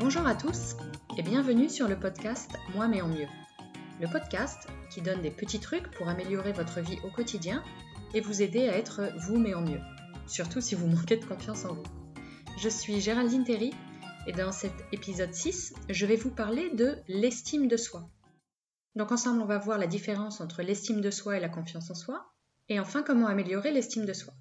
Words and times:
Bonjour 0.00 0.28
à 0.28 0.36
tous 0.36 0.76
et 1.16 1.22
bienvenue 1.22 1.68
sur 1.68 1.88
le 1.88 1.98
podcast 1.98 2.52
Moi 2.72 2.86
mais 2.86 3.02
en 3.02 3.08
mieux. 3.08 3.26
Le 4.00 4.06
podcast 4.06 4.68
qui 4.90 5.02
donne 5.02 5.22
des 5.22 5.30
petits 5.32 5.58
trucs 5.58 5.90
pour 5.90 6.06
améliorer 6.06 6.52
votre 6.52 6.78
vie 6.80 6.98
au 7.02 7.10
quotidien 7.10 7.64
et 8.14 8.20
vous 8.20 8.40
aider 8.40 8.68
à 8.68 8.78
être 8.78 9.10
vous 9.26 9.38
mais 9.38 9.54
en 9.54 9.60
mieux, 9.60 9.80
surtout 10.28 10.60
si 10.60 10.76
vous 10.76 10.86
manquez 10.96 11.16
de 11.16 11.24
confiance 11.24 11.64
en 11.64 11.74
vous. 11.74 11.82
Je 12.58 12.68
suis 12.68 13.00
Géraldine 13.00 13.42
Terry 13.42 13.74
et 14.28 14.32
dans 14.32 14.52
cet 14.52 14.72
épisode 14.92 15.34
6, 15.34 15.74
je 15.88 16.06
vais 16.06 16.14
vous 16.14 16.30
parler 16.30 16.70
de 16.70 16.98
l'estime 17.08 17.66
de 17.66 17.76
soi. 17.76 18.08
Donc 18.94 19.10
ensemble, 19.10 19.42
on 19.42 19.46
va 19.46 19.58
voir 19.58 19.78
la 19.78 19.88
différence 19.88 20.40
entre 20.40 20.62
l'estime 20.62 21.00
de 21.00 21.10
soi 21.10 21.38
et 21.38 21.40
la 21.40 21.48
confiance 21.48 21.90
en 21.90 21.96
soi, 21.96 22.32
et 22.68 22.78
enfin 22.78 23.02
comment 23.02 23.26
améliorer 23.26 23.72
l'estime 23.72 24.06
de 24.06 24.12
soi. 24.12 24.32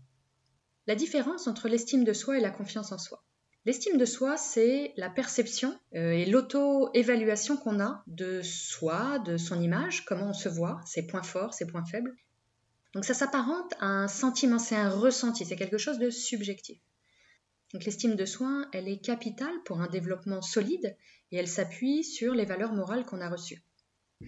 La 0.85 0.93
différence 0.93 1.47
entre 1.47 1.67
l'estime 1.67 2.03
de 2.03 2.13
soi 2.13 2.37
et 2.37 2.41
la 2.41 2.51
confiance 2.51 2.91
en 2.91 2.99
soi. 2.99 3.23
L'estime 3.67 3.97
de 3.97 4.05
soi, 4.05 4.37
c'est 4.37 4.93
la 4.95 5.09
perception 5.09 5.77
euh, 5.93 6.11
et 6.11 6.23
l'auto-évaluation 6.25 7.57
qu'on 7.57 7.81
a 7.81 8.01
de 8.07 8.41
soi, 8.41 9.19
de 9.19 9.35
son 9.35 9.59
image, 9.59 10.05
comment 10.05 10.29
on 10.29 10.33
se 10.33 10.47
voit, 10.47 10.79
ses 10.85 11.05
points 11.05 11.21
forts, 11.21 11.53
ses 11.53 11.67
points 11.67 11.83
faibles. 11.83 12.15
Donc 12.93 13.03
ça 13.03 13.13
s'apparente 13.13 13.73
à 13.81 13.87
un 13.87 14.07
sentiment, 14.07 14.57
c'est 14.57 14.77
un 14.77 14.89
ressenti, 14.89 15.43
c'est 15.43 15.57
quelque 15.57 15.77
chose 15.77 15.99
de 15.99 16.09
subjectif. 16.09 16.79
Donc 17.73 17.83
l'estime 17.83 18.15
de 18.15 18.25
soi, 18.25 18.67
elle 18.71 18.87
est 18.87 19.03
capitale 19.03 19.61
pour 19.65 19.81
un 19.81 19.89
développement 19.89 20.41
solide 20.41 20.95
et 21.33 21.35
elle 21.35 21.49
s'appuie 21.49 22.05
sur 22.05 22.33
les 22.33 22.45
valeurs 22.45 22.71
morales 22.71 23.03
qu'on 23.03 23.19
a 23.19 23.27
reçues. 23.27 23.61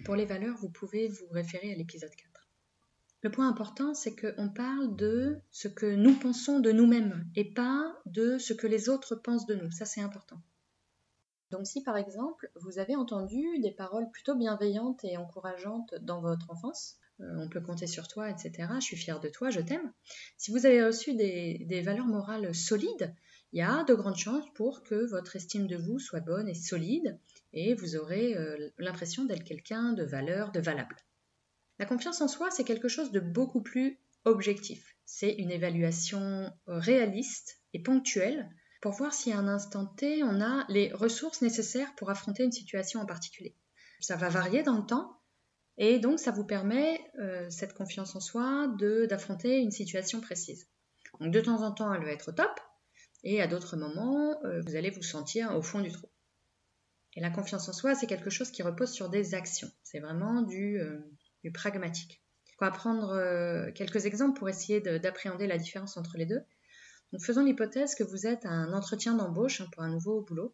Pour 0.03 0.17
les 0.17 0.25
valeurs, 0.25 0.57
vous 0.57 0.69
pouvez 0.69 1.07
vous 1.07 1.29
référer 1.31 1.71
à 1.71 1.77
l'épisode 1.77 2.13
4. 2.13 2.28
Le 3.21 3.31
point 3.31 3.49
important, 3.49 3.93
c'est 3.93 4.15
qu'on 4.15 4.49
parle 4.49 4.95
de 4.95 5.39
ce 5.51 5.67
que 5.67 5.85
nous 5.85 6.17
pensons 6.17 6.59
de 6.59 6.71
nous-mêmes 6.71 7.25
et 7.35 7.53
pas 7.53 7.93
de 8.05 8.37
ce 8.37 8.53
que 8.53 8.67
les 8.67 8.87
autres 8.87 9.15
pensent 9.15 9.45
de 9.45 9.55
nous. 9.55 9.71
Ça, 9.71 9.85
c'est 9.85 10.01
important. 10.01 10.41
Donc 11.51 11.65
si 11.65 11.83
par 11.83 11.97
exemple, 11.97 12.51
vous 12.55 12.79
avez 12.79 12.95
entendu 12.95 13.59
des 13.59 13.71
paroles 13.71 14.09
plutôt 14.11 14.35
bienveillantes 14.35 15.03
et 15.03 15.17
encourageantes 15.17 15.95
dans 16.01 16.21
votre 16.21 16.49
enfance, 16.51 16.97
euh, 17.21 17.25
on 17.39 17.49
peut 17.49 17.59
compter 17.59 17.87
sur 17.87 18.07
toi, 18.07 18.29
etc., 18.29 18.69
je 18.75 18.85
suis 18.85 18.97
fière 18.97 19.19
de 19.19 19.29
toi, 19.29 19.49
je 19.49 19.59
t'aime, 19.59 19.91
si 20.37 20.51
vous 20.51 20.65
avez 20.65 20.83
reçu 20.83 21.15
des, 21.15 21.81
valeurs 21.83 22.05
morales 22.05 22.53
solides, 22.53 23.13
il 23.51 23.59
y 23.59 23.63
a 23.63 23.83
de 23.83 23.95
grandes 23.95 24.15
chances 24.15 24.45
pour 24.53 24.83
que 24.83 25.09
votre 25.09 25.35
estime 25.35 25.65
de 25.65 25.75
vous 25.75 25.97
soit 25.97 26.19
bonne 26.19 26.47
et 26.47 26.53
solide 26.53 27.19
et 27.51 27.73
vous 27.73 27.95
aurez 27.95 28.37
euh, 28.37 28.69
l'impression 28.77 29.25
d'être 29.25 29.43
quelqu'un 29.43 29.93
de 29.93 30.03
valeur, 30.03 30.51
de 30.51 30.59
valable. 30.59 30.95
La 31.79 31.85
confiance 31.85 32.19
en 32.19 32.27
soi, 32.27 32.51
c'est 32.51 32.65
quelque 32.65 32.89
chose 32.89 33.11
de 33.11 33.21
beaucoup 33.21 33.61
plus 33.61 33.97
objectif. 34.25 34.95
C'est 35.05 35.33
une 35.33 35.49
évaluation 35.49 36.19
euh, 36.67 36.77
réaliste 36.77 37.61
et 37.73 37.81
ponctuelle 37.81 38.49
pour 38.81 38.91
voir 38.91 39.13
si 39.13 39.31
à 39.31 39.37
un 39.37 39.47
instant 39.47 39.85
T, 39.85 40.23
on 40.23 40.41
a 40.41 40.65
les 40.69 40.91
ressources 40.93 41.41
nécessaires 41.41 41.95
pour 41.95 42.09
affronter 42.09 42.43
une 42.43 42.51
situation 42.51 42.99
en 42.99 43.05
particulier. 43.05 43.55
Ça 44.01 44.17
va 44.17 44.29
varier 44.29 44.61
dans 44.61 44.77
le 44.77 44.85
temps 44.85 45.21
et 45.77 45.99
donc 45.99 46.19
ça 46.19 46.31
vous 46.31 46.45
permet, 46.45 46.99
euh, 47.19 47.49
cette 47.49 47.73
confiance 47.73 48.15
en 48.15 48.19
soi, 48.19 48.67
d'affronter 49.09 49.59
une 49.59 49.71
situation 49.71 50.19
précise. 50.19 50.67
Donc 51.21 51.31
de 51.31 51.39
temps 51.39 51.61
en 51.63 51.71
temps, 51.71 51.93
elle 51.93 52.03
va 52.03 52.11
être 52.11 52.33
top 52.33 52.59
et 53.23 53.41
à 53.41 53.47
d'autres 53.47 53.77
moments, 53.77 54.37
euh, 54.43 54.61
vous 54.61 54.75
allez 54.75 54.89
vous 54.89 55.01
sentir 55.01 55.55
au 55.55 55.61
fond 55.61 55.79
du 55.79 55.91
trou. 55.91 56.07
Et 57.15 57.21
la 57.21 57.29
confiance 57.29 57.67
en 57.67 57.73
soi, 57.73 57.95
c'est 57.95 58.07
quelque 58.07 58.29
chose 58.29 58.51
qui 58.51 58.63
repose 58.63 58.91
sur 58.91 59.09
des 59.09 59.33
actions. 59.33 59.71
C'est 59.83 59.99
vraiment 59.99 60.41
du, 60.41 60.79
du 61.43 61.51
pragmatique. 61.51 62.21
On 62.61 62.65
va 62.65 62.71
prendre 62.71 63.11
euh, 63.11 63.71
quelques 63.71 64.05
exemples 64.05 64.37
pour 64.37 64.49
essayer 64.49 64.81
d'appréhender 64.81 65.47
la 65.47 65.57
différence 65.57 65.95
entre 65.95 66.17
les 66.17 66.25
deux. 66.25 66.41
Donc, 67.11 67.23
faisons 67.23 67.43
l'hypothèse 67.43 67.95
que 67.95 68.03
vous 68.03 68.27
êtes 68.27 68.45
à 68.45 68.49
un 68.49 68.73
entretien 68.73 69.15
d'embauche 69.15 69.61
hein, 69.61 69.67
pour 69.71 69.83
un 69.83 69.89
nouveau 69.89 70.21
boulot. 70.21 70.53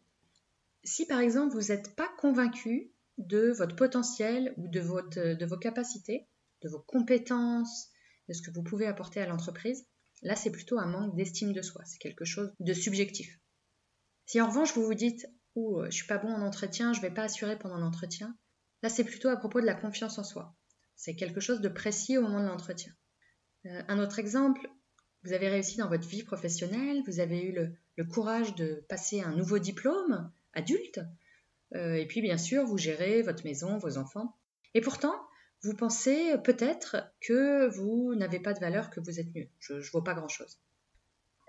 Si 0.84 1.08
par 1.08 1.20
exemple 1.20 1.56
vous 1.56 1.70
n'êtes 1.70 1.96
pas 1.96 2.10
convaincu 2.20 2.92
de 3.18 3.52
votre 3.52 3.76
potentiel 3.76 4.54
ou 4.58 4.68
de, 4.68 4.80
votre, 4.80 5.20
de 5.20 5.46
vos 5.46 5.58
capacités, 5.58 6.28
de 6.62 6.70
vos 6.70 6.80
compétences, 6.80 7.90
de 8.30 8.34
ce 8.34 8.42
que 8.44 8.52
vous 8.52 8.62
pouvez 8.62 8.86
apporter 8.86 9.20
à 9.20 9.26
l'entreprise, 9.26 9.88
là 10.22 10.36
c'est 10.36 10.52
plutôt 10.52 10.78
un 10.78 10.86
manque 10.86 11.16
d'estime 11.16 11.54
de 11.54 11.62
soi, 11.64 11.82
c'est 11.86 11.98
quelque 11.98 12.26
chose 12.26 12.54
de 12.60 12.74
subjectif. 12.74 13.40
Si 14.28 14.40
en 14.40 14.48
revanche 14.48 14.76
vous 14.76 14.86
vous 14.86 14.94
dites 14.94 15.28
ou 15.56 15.84
je 15.86 15.92
suis 15.92 16.08
pas 16.08 16.20
bon 16.20 16.32
en 16.32 16.42
entretien, 16.42 16.94
je 16.94 17.02
vais 17.02 17.14
pas 17.14 17.24
assurer 17.24 17.58
pendant 17.58 17.78
l'entretien, 17.78 18.38
là 18.84 18.90
c'est 18.90 19.04
plutôt 19.04 19.30
à 19.30 19.38
propos 19.38 19.62
de 19.62 19.66
la 19.66 19.76
confiance 19.76 20.20
en 20.20 20.24
soi. 20.24 20.56
C'est 20.96 21.16
quelque 21.16 21.40
chose 21.40 21.62
de 21.62 21.70
précis 21.70 22.18
au 22.18 22.22
moment 22.22 22.40
de 22.40 22.48
l'entretien. 22.48 22.94
Euh, 23.66 23.82
un 23.88 24.00
autre 24.00 24.20
exemple, 24.20 24.70
vous 25.24 25.34
avez 25.34 25.50
réussi 25.50 25.78
dans 25.78 25.90
votre 25.90 26.08
vie 26.08 26.24
professionnelle, 26.24 27.02
vous 27.06 27.20
avez 27.20 27.42
eu 27.42 27.52
le, 27.52 28.04
courage 28.06 28.56
de 28.56 28.86
passer 28.90 29.22
un 29.22 29.32
nouveau 29.32 29.58
diplôme 29.58 30.32
adulte, 30.54 31.00
euh, 31.74 31.96
et 31.96 32.06
puis 32.06 32.22
bien 32.22 32.38
sûr, 32.38 32.66
vous 32.66 32.78
gérez 32.78 33.22
votre 33.22 33.44
maison, 33.44 33.78
vos 33.78 33.98
enfants. 33.98 34.36
Et 34.74 34.82
pourtant, 34.82 35.16
vous 35.64 35.74
pensez 35.74 36.38
peut-être 36.44 36.98
que 37.22 37.68
vous 37.68 38.14
n'avez 38.16 38.40
pas 38.40 38.54
de 38.54 38.60
valeur, 38.60 38.90
que 38.90 39.00
vous 39.00 39.20
êtes 39.20 39.34
nul. 39.34 39.50
Je 39.60 39.74
ne 39.74 39.82
vaux 39.92 40.02
pas 40.02 40.14
grand-chose. 40.14 40.60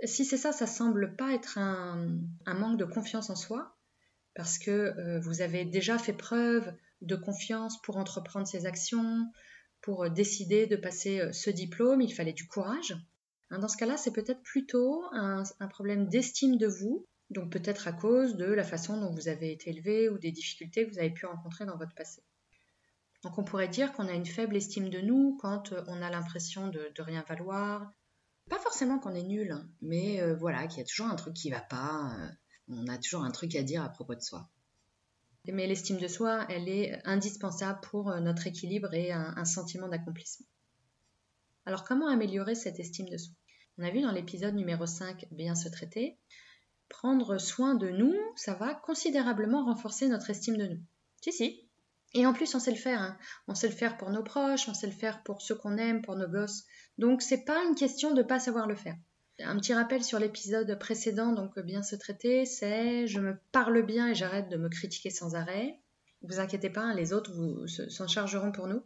Si 0.04 0.24
c'est 0.24 0.36
ça, 0.36 0.52
ça 0.52 0.66
semble 0.66 1.16
pas 1.16 1.32
être 1.32 1.58
un, 1.58 2.18
manque 2.46 2.78
de 2.78 2.84
confiance 2.84 3.30
en 3.30 3.36
soi, 3.36 3.76
parce 4.34 4.58
que 4.58 4.70
euh, 4.70 5.20
vous 5.20 5.40
avez 5.40 5.64
déjà 5.64 5.98
fait 5.98 6.12
preuve 6.12 6.72
de 7.02 7.16
confiance 7.16 7.80
pour 7.82 7.96
entreprendre 7.96 8.46
ses 8.46 8.66
actions, 8.66 9.26
pour 9.86 10.04
euh, 10.04 10.08
décider 10.08 10.66
de 10.66 10.76
passer 10.76 11.20
euh, 11.20 11.32
ce 11.32 11.50
diplôme, 11.50 12.00
il 12.00 12.12
fallait 12.12 12.32
du 12.32 12.46
courage. 12.46 12.96
Hein, 13.50 13.58
dans 13.58 13.68
ce 13.68 13.76
cas-là, 13.76 13.96
c'est 13.96 14.12
peut-être 14.12 14.42
plutôt 14.42 15.04
un, 15.12 15.44
problème 15.70 16.08
d'estime 16.08 16.56
de 16.56 16.66
vous, 16.66 17.06
donc 17.30 17.52
peut-être 17.52 17.86
à 17.86 17.92
cause 17.92 18.36
de 18.36 18.46
la 18.46 18.64
façon 18.64 19.00
dont 19.00 19.12
vous 19.12 19.28
avez 19.28 19.52
été 19.52 19.70
élevé 19.70 20.08
ou 20.08 20.18
des 20.18 20.32
difficultés 20.32 20.84
que 20.84 20.92
vous 20.92 20.98
avez 20.98 21.10
pu 21.10 21.26
rencontrer 21.26 21.66
dans 21.66 21.76
votre 21.76 21.94
passé. 21.94 22.22
Donc 23.22 23.38
on 23.38 23.44
pourrait 23.44 23.68
dire 23.68 23.92
qu'on 23.92 24.08
a 24.08 24.12
une 24.12 24.26
faible 24.26 24.56
estime 24.56 24.90
de 24.90 25.00
nous 25.00 25.36
quand 25.40 25.72
euh, 25.72 25.84
on 25.86 26.02
a 26.02 26.10
l'impression 26.10 26.68
de, 26.68 26.92
rien 26.98 27.24
valoir. 27.28 27.92
Pas 28.50 28.58
forcément 28.58 28.98
qu'on 28.98 29.14
est 29.14 29.24
nul, 29.24 29.50
hein, 29.50 29.68
mais 29.82 30.20
voilà, 30.34 30.68
qu'il 30.68 30.78
y 30.78 30.82
a 30.82 30.84
toujours 30.84 31.06
un 31.08 31.16
truc 31.16 31.34
qui 31.34 31.50
va 31.50 31.60
pas, 31.60 32.16
on 32.68 32.86
a 32.86 32.96
toujours 32.96 33.24
un 33.24 33.32
truc 33.32 33.56
à 33.56 33.64
dire 33.64 33.82
à 33.82 33.88
propos 33.88 34.14
de 34.14 34.20
soi. 34.20 34.48
Mais 35.52 35.66
l'estime 35.66 35.98
de 35.98 36.08
soi, 36.08 36.46
elle 36.48 36.68
est 36.68 37.00
indispensable 37.04 37.80
pour 37.80 38.10
euh, 38.10 38.20
notre 38.20 38.46
équilibre 38.46 38.92
et 38.94 39.12
un, 39.12 39.44
sentiment 39.44 39.88
d'accomplissement. 39.88 40.46
Alors 41.64 41.84
comment 41.84 42.08
améliorer 42.08 42.54
cette 42.54 42.80
estime 42.80 43.08
de 43.08 43.16
soi? 43.16 43.34
On 43.78 43.84
a 43.84 43.90
vu 43.90 44.00
dans 44.00 44.12
l'épisode 44.12 44.54
numéro 44.54 44.86
5, 44.86 45.26
Bien 45.30 45.54
se 45.54 45.68
traiter, 45.68 46.18
prendre 46.88 47.38
soin 47.38 47.74
de 47.74 47.90
nous, 47.90 48.14
ça 48.36 48.54
va 48.54 48.74
considérablement 48.74 49.64
renforcer 49.64 50.08
notre 50.08 50.30
estime 50.30 50.56
de 50.56 50.66
nous. 50.66 50.80
Si, 51.20 51.32
si. 51.32 51.68
Et 52.14 52.24
en 52.24 52.32
plus, 52.32 52.54
on 52.54 52.60
sait 52.60 52.70
le 52.70 52.76
faire. 52.76 53.00
Hein. 53.00 53.18
On 53.48 53.54
sait 53.54 53.68
le 53.68 53.74
faire 53.74 53.98
pour 53.98 54.10
nos 54.10 54.22
proches, 54.22 54.68
on 54.68 54.74
sait 54.74 54.86
le 54.86 54.92
faire 54.92 55.22
pour 55.22 55.42
ceux 55.42 55.54
qu'on 55.54 55.76
aime, 55.76 56.02
pour 56.02 56.16
nos 56.16 56.28
gosses. 56.28 56.64
Donc, 56.98 57.20
c'est 57.20 57.44
pas 57.44 57.64
une 57.64 57.74
question 57.74 58.14
de 58.14 58.22
pas 58.22 58.38
savoir 58.38 58.66
le 58.66 58.76
faire. 58.76 58.96
Un 59.38 59.58
petit 59.58 59.74
rappel 59.74 60.02
sur 60.02 60.18
l'épisode 60.18 60.78
précédent, 60.78 61.32
donc 61.32 61.58
bien 61.58 61.82
se 61.82 61.94
traiter, 61.94 62.46
c'est 62.46 63.06
je 63.06 63.20
me 63.20 63.36
parle 63.52 63.82
bien 63.82 64.08
et 64.08 64.14
j'arrête 64.14 64.48
de 64.48 64.56
me 64.56 64.68
critiquer 64.70 65.10
sans 65.10 65.34
arrêt. 65.34 65.78
Vous 66.22 66.40
inquiétez 66.40 66.70
pas, 66.70 66.80
hein, 66.80 66.94
les 66.94 67.12
autres 67.12 67.32
s'en 67.66 68.08
chargeront 68.08 68.50
pour 68.50 68.66
nous. 68.66 68.82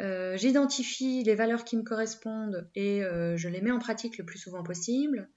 Euh, 0.00 0.36
j'identifie 0.36 1.22
les 1.22 1.34
valeurs 1.34 1.64
qui 1.64 1.76
me 1.76 1.82
correspondent 1.82 2.68
et 2.74 3.04
euh, 3.04 3.36
je 3.36 3.48
les 3.48 3.60
mets 3.60 3.70
en 3.70 3.78
pratique 3.78 4.18
le 4.18 4.24
plus 4.24 4.38
souvent 4.38 4.64
possible. 4.64 5.28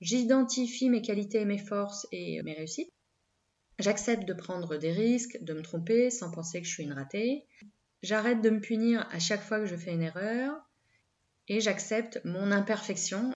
J'identifie 0.00 0.88
mes 0.88 1.02
qualités 1.02 1.40
et 1.40 1.44
mes 1.44 1.58
forces 1.58 2.06
et 2.12 2.42
mes 2.42 2.52
réussites. 2.52 2.92
J'accepte 3.80 4.24
de 4.24 4.34
prendre 4.34 4.76
des 4.76 4.92
risques, 4.92 5.38
de 5.42 5.52
me 5.52 5.62
tromper 5.62 6.10
sans 6.10 6.30
penser 6.30 6.60
que 6.60 6.68
je 6.68 6.72
suis 6.72 6.84
une 6.84 6.92
ratée. 6.92 7.44
J'arrête 8.02 8.40
de 8.40 8.50
me 8.50 8.60
punir 8.60 9.08
à 9.10 9.18
chaque 9.18 9.42
fois 9.42 9.58
que 9.58 9.66
je 9.66 9.76
fais 9.76 9.92
une 9.92 10.02
erreur. 10.02 10.54
Et 11.48 11.60
j'accepte 11.60 12.20
mon 12.24 12.52
imperfection 12.52 13.32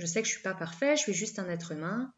je 0.00 0.06
sais 0.06 0.22
que 0.22 0.28
je 0.28 0.32
suis 0.32 0.42
pas 0.42 0.54
parfait, 0.54 0.96
je 0.96 1.02
suis 1.02 1.14
juste 1.14 1.38
un 1.38 1.48
être 1.48 1.72
humain. 1.72 2.12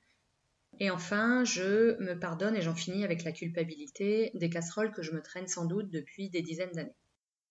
Et 0.79 0.90
enfin, 0.90 1.44
je 1.44 2.00
me 2.00 2.19
pardonne 2.19 2.56
et 2.56 2.62
j'en 2.62 2.75
finis 2.75 3.05
avec 3.05 3.25
la 3.25 3.32
culpabilité 3.32 4.31
des 4.34 4.49
casseroles 4.49 4.93
que 4.93 5.02
je 5.02 5.12
me 5.12 5.20
traîne 5.20 5.49
sans 5.49 5.67
doute 5.67 5.90
depuis 5.90 6.31
des 6.31 6.43
dizaines 6.43 6.73
d'années. 6.73 6.96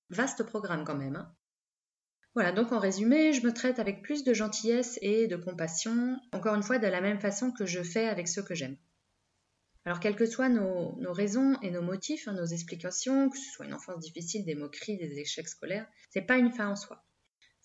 Vaste 0.10 0.44
programme 0.44 0.86
quand 0.86 0.98
même. 0.98 1.16
Hein. 1.16 1.36
voilà, 2.34 2.52
donc 2.52 2.72
en 2.72 2.80
résumé, 2.80 3.34
je 3.34 3.46
me 3.46 3.54
traite 3.54 3.80
avec 3.80 4.02
plus 4.02 4.24
de 4.24 4.34
gentillesse 4.34 4.98
et 5.02 5.28
de 5.28 5.36
compassion, 5.36 6.18
encore 6.32 6.56
une 6.56 6.64
fois 6.64 6.80
de 6.80 6.88
la 6.88 7.02
même 7.02 7.20
façon 7.20 7.52
que 7.52 7.66
je 7.66 7.84
fais 7.84 8.08
avec 8.08 8.28
ceux 8.28 8.44
que 8.44 8.56
j'aime. 8.56 8.78
Alors, 9.84 10.00
quelles 10.00 10.16
que 10.16 10.26
soient 10.26 10.50
nos, 10.50 10.96
raisons 11.12 11.60
et 11.62 11.72
nos 11.72 11.82
motifs, 11.82 12.28
hein, 12.28 12.34
nos 12.34 12.46
explications, 12.46 13.30
que 13.30 13.38
ce 13.38 13.52
soit 13.52 13.66
une 13.66 13.74
enfance 13.74 14.00
difficile, 14.00 14.46
des 14.46 14.56
moqueries, 14.56 14.98
des 14.98 15.20
échecs 15.20 15.50
scolaires, 15.50 15.88
c'est 16.12 16.22
pas 16.22 16.38
une 16.38 16.52
fin 16.52 16.70
en 16.70 16.76
soi. 16.76 17.04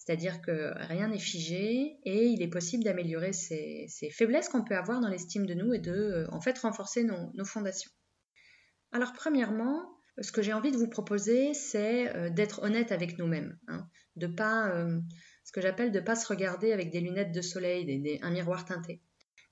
C'est-à-dire 0.07 0.41
que 0.41 0.73
rien 0.87 1.09
n'est 1.09 1.19
figé 1.19 1.99
et 2.05 2.27
il 2.27 2.41
est 2.41 2.49
possible 2.49 2.85
d'améliorer 2.85 3.33
ces, 3.33 3.89
faiblesses 4.13 4.49
qu'on 4.49 4.63
peut 4.63 4.77
avoir 4.77 5.01
dans 5.01 5.09
l'estime 5.09 5.47
de 5.47 5.55
nous 5.55 5.75
et 5.75 5.81
de 5.81 5.91
euh, 5.91 6.27
en 6.31 6.41
fait 6.41 6.57
renforcer 6.61 7.03
nos, 7.03 7.45
fondations. 7.45 7.91
Alors 8.93 9.13
premièrement, 9.13 9.99
ce 10.21 10.31
que 10.31 10.43
j'ai 10.43 10.53
envie 10.53 10.71
de 10.71 10.77
vous 10.77 10.89
proposer, 10.89 11.55
c'est 11.55 12.15
euh, 12.15 12.31
d'être 12.31 12.63
honnête 12.63 12.93
avec 12.93 13.19
nous-mêmes, 13.19 13.59
hein. 13.67 13.89
de 14.15 14.29
pas 14.29 14.71
euh, 14.71 15.01
ce 15.43 15.51
que 15.51 15.61
j'appelle 15.61 15.91
de 15.91 15.99
pas 15.99 16.15
se 16.15 16.29
regarder 16.29 16.73
avec 16.73 16.93
des 16.93 17.01
lunettes 17.01 17.33
de 17.33 17.43
soleil, 17.43 18.21
un 18.23 18.31
miroir 18.31 18.65
teinté. 18.65 19.03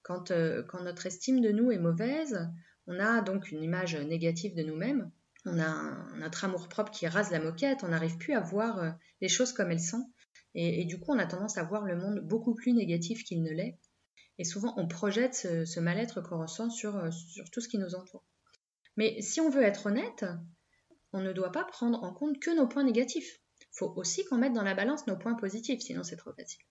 Quand, 0.03 0.31
notre 0.31 1.07
estime 1.07 1.41
de 1.41 1.51
nous 1.51 1.73
est 1.73 1.79
mauvaise, 1.79 2.49
On 2.87 3.01
a 3.01 3.23
donc 3.23 3.51
une 3.51 3.63
image 3.63 3.97
négative 3.97 4.55
de 4.55 4.63
nous-mêmes, 4.63 5.11
on 5.47 5.59
a 5.59 6.15
notre 6.19 6.45
amour-propre 6.45 6.93
qui 6.93 7.09
rase 7.09 7.33
la 7.33 7.41
moquette, 7.41 7.83
on 7.83 7.89
n'arrive 7.89 8.19
plus 8.19 8.35
à 8.35 8.41
voir 8.41 8.95
les 9.21 9.29
choses 9.29 9.53
comme 9.53 9.71
elles 9.71 9.81
sont, 9.81 10.13
et, 10.55 10.85
du 10.85 10.99
coup 10.99 11.13
on 11.13 11.19
a 11.19 11.27
tendance 11.27 11.59
à 11.59 11.65
voir 11.65 11.85
le 11.85 11.97
monde 11.97 12.21
beaucoup 12.21 12.55
plus 12.55 12.73
négatif 12.73 13.25
qu'il 13.25 13.43
ne 13.43 13.51
l'est, 13.51 13.79
et 14.39 14.45
souvent 14.45 14.75
on 14.77 14.87
projette 14.87 15.35
ce, 15.35 15.81
mal-être 15.81 16.21
qu'on 16.21 16.41
ressent 16.41 16.71
sur, 16.71 16.97
euh, 16.97 17.11
sur 17.11 17.51
tout 17.51 17.61
ce 17.61 17.69
qui 17.69 17.79
nous 17.79 17.95
entoure. 17.95 18.25
Mais 18.97 19.21
si 19.21 19.41
on 19.41 19.51
veut 19.51 19.63
être 19.63 19.87
honnête, 19.87 20.25
on 21.13 21.21
ne 21.21 21.33
doit 21.33 21.53
pas 21.53 21.65
prendre 21.65 22.03
en 22.03 22.13
compte 22.13 22.39
que 22.41 22.55
nos 22.55 22.69
points 22.69 22.85
négatifs. 22.85 23.41
Il 23.61 23.79
faut 23.79 23.93
aussi 23.97 24.25
qu'on 24.25 24.39
mette 24.39 24.53
dans 24.53 24.63
la 24.63 24.75
balance 24.75 25.07
nos 25.07 25.17
points 25.17 25.35
positifs, 25.35 25.81
sinon 25.81 26.03
c'est 26.05 26.17
trop 26.17 26.33
facile. 26.33 26.63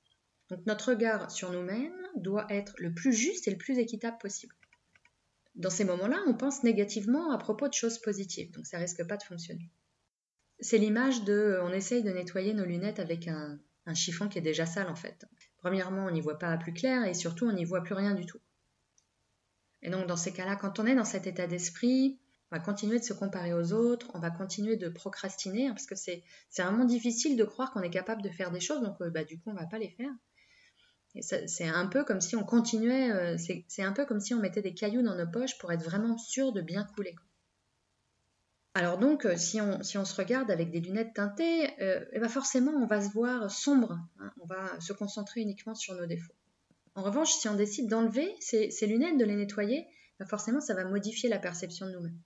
Donc 0.50 0.66
notre 0.66 0.90
regard 0.90 1.32
sur 1.32 1.52
nous-mêmes 1.52 1.96
doit 2.16 2.46
être 2.50 2.74
le 2.78 2.94
plus 2.94 3.14
juste 3.14 3.48
et 3.48 3.52
le 3.52 3.58
plus 3.58 3.80
équitable 3.80 4.18
possible. 4.20 4.56
Dans 5.56 5.70
ces 5.70 5.84
moments-là, 5.84 6.20
on 6.28 6.34
pense 6.34 6.64
négativement 6.64 7.32
à 7.32 7.38
propos 7.38 7.68
de 7.68 7.74
choses 7.74 8.00
positives, 8.00 8.52
donc 8.52 8.66
ça 8.66 8.78
risque 8.78 9.06
pas 9.08 9.18
de 9.18 9.24
fonctionner. 9.24 9.70
C'est 10.60 10.78
l'image 10.78 11.24
de 11.24 11.60
on 11.62 11.72
essaye 11.72 12.04
de 12.04 12.12
nettoyer 12.12 12.54
nos 12.54 12.66
lunettes 12.66 13.00
avec 13.00 13.28
un, 13.28 13.60
chiffon 13.94 14.30
qui 14.30 14.38
est 14.38 14.42
déjà 14.42 14.66
sale 14.66 14.90
en 14.90 14.96
fait. 14.96 15.26
Premièrement, 15.58 16.06
on 16.06 16.12
n'y 16.12 16.22
voit 16.22 16.40
pas 16.40 16.56
plus 16.58 16.74
clair 16.74 17.06
et 17.06 17.14
surtout 17.14 17.46
on 17.48 17.54
n'y 17.54 17.66
voit 17.66 17.84
plus 17.84 17.94
rien 17.94 18.14
du 18.14 18.26
tout. 18.26 18.40
Et 19.82 19.90
donc 19.90 20.08
dans 20.08 20.18
ces 20.18 20.32
cas-là, 20.32 20.56
quand 20.56 20.80
on 20.80 20.86
est 20.86 20.96
dans 20.96 21.06
cet 21.06 21.28
état 21.28 21.48
d'esprit, 21.48 22.20
on 22.52 22.56
va 22.56 22.62
continuer 22.62 23.00
de 23.00 23.04
se 23.04 23.14
comparer 23.14 23.54
aux 23.54 23.74
autres, 23.74 24.12
on 24.14 24.20
va 24.20 24.32
continuer 24.32 24.78
de 24.78 24.88
procrastiner, 24.88 25.68
hein, 25.68 25.74
parce 25.74 25.86
que 25.86 25.96
c'est 25.96 26.24
vraiment 26.58 26.86
difficile 26.86 27.36
de 27.36 27.44
croire 27.44 27.72
qu'on 27.74 27.82
est 27.82 27.90
capable 27.90 28.22
de 28.22 28.30
faire 28.30 28.52
des 28.52 28.60
choses, 28.60 28.82
donc 28.82 29.02
euh, 29.02 29.10
bah, 29.10 29.24
du 29.24 29.40
coup 29.40 29.50
on 29.50 29.54
ne 29.54 29.60
va 29.60 29.66
pas 29.66 29.80
les 29.80 29.90
faire. 29.90 30.12
C'est 31.22 31.68
un 31.68 31.86
peu 31.88 32.04
comme 32.04 32.22
si 32.22 32.36
on 32.36 32.44
continuait, 32.44 33.12
euh, 33.12 33.38
c'est 33.68 33.84
un 33.84 33.92
peu 33.92 34.06
comme 34.06 34.20
si 34.20 34.34
on 34.34 34.40
mettait 34.40 34.64
des 34.64 34.74
cailloux 34.74 35.04
dans 35.04 35.16
nos 35.16 35.30
poches 35.30 35.58
pour 35.60 35.72
être 35.72 35.84
vraiment 35.84 36.18
sûr 36.18 36.54
de 36.54 36.62
bien 36.62 36.86
couler. 36.96 37.16
Alors 38.76 38.98
donc, 38.98 39.26
euh, 39.26 39.38
si 39.38 39.62
on, 39.62 39.84
se 39.84 40.16
regarde 40.16 40.50
avec 40.50 40.72
des 40.72 40.80
lunettes 40.80 41.14
teintées, 41.14 41.70
euh, 41.82 42.04
eh 42.12 42.20
ben 42.20 42.28
forcément, 42.28 42.72
on 42.72 42.88
va 42.88 43.02
se 43.02 43.12
voir 43.14 43.52
sombre, 43.52 44.00
hein. 44.20 44.34
on 44.42 44.48
va 44.48 44.80
se 44.80 44.94
concentrer 44.94 45.42
uniquement 45.42 45.76
sur 45.76 45.94
nos 45.94 46.08
défauts. 46.08 46.34
En 46.96 47.04
revanche, 47.04 47.32
si 47.34 47.48
on 47.48 47.56
décide 47.56 47.88
d'enlever 47.88 48.36
ces, 48.40 48.70
lunettes, 48.88 49.18
de 49.18 49.26
les 49.26 49.36
nettoyer, 49.36 49.86
ben 50.20 50.26
forcément, 50.26 50.60
ça 50.60 50.74
va 50.74 50.86
modifier 50.86 51.30
la 51.30 51.40
perception 51.40 51.86
de 51.86 51.92
nous-mêmes. 51.92 52.20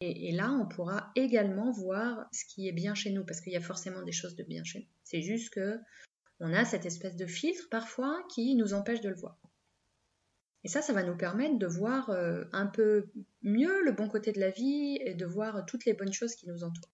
Et, 0.00 0.28
et, 0.28 0.32
là, 0.32 0.50
on 0.50 0.66
pourra 0.66 1.12
également 1.14 1.70
voir 1.70 2.26
ce 2.32 2.44
qui 2.44 2.68
est 2.68 2.72
bien 2.72 2.94
chez 2.94 3.10
nous, 3.10 3.24
parce 3.24 3.40
qu'il 3.40 3.52
y 3.52 3.56
a 3.56 3.60
forcément 3.60 4.02
des 4.02 4.12
choses 4.12 4.34
de 4.34 4.42
bien 4.42 4.64
chez 4.64 4.80
nous. 4.80 4.86
C'est 5.04 5.22
juste 5.22 5.54
que 5.54 5.78
on 6.40 6.52
a 6.52 6.64
cette 6.64 6.86
espèce 6.86 7.14
de 7.14 7.26
filtre 7.26 7.68
parfois 7.70 8.20
qui 8.34 8.56
nous 8.56 8.74
empêche 8.74 9.00
de 9.00 9.08
le 9.08 9.16
voir. 9.16 9.38
Et 10.64 10.68
ça, 10.68 10.80
ça 10.80 10.94
va 10.94 11.02
nous 11.02 11.16
permettre 11.16 11.58
de 11.58 11.66
voir 11.66 12.10
euh, 12.10 12.44
un 12.52 12.66
peu 12.66 13.06
mieux 13.42 13.82
le 13.84 13.92
bon 13.92 14.08
côté 14.08 14.32
de 14.32 14.40
la 14.40 14.50
vie 14.50 14.98
et 15.02 15.14
de 15.14 15.26
voir 15.26 15.64
toutes 15.66 15.84
les 15.84 15.92
bonnes 15.92 16.12
choses 16.12 16.34
qui 16.34 16.48
nous 16.48 16.64
entourent. 16.64 16.90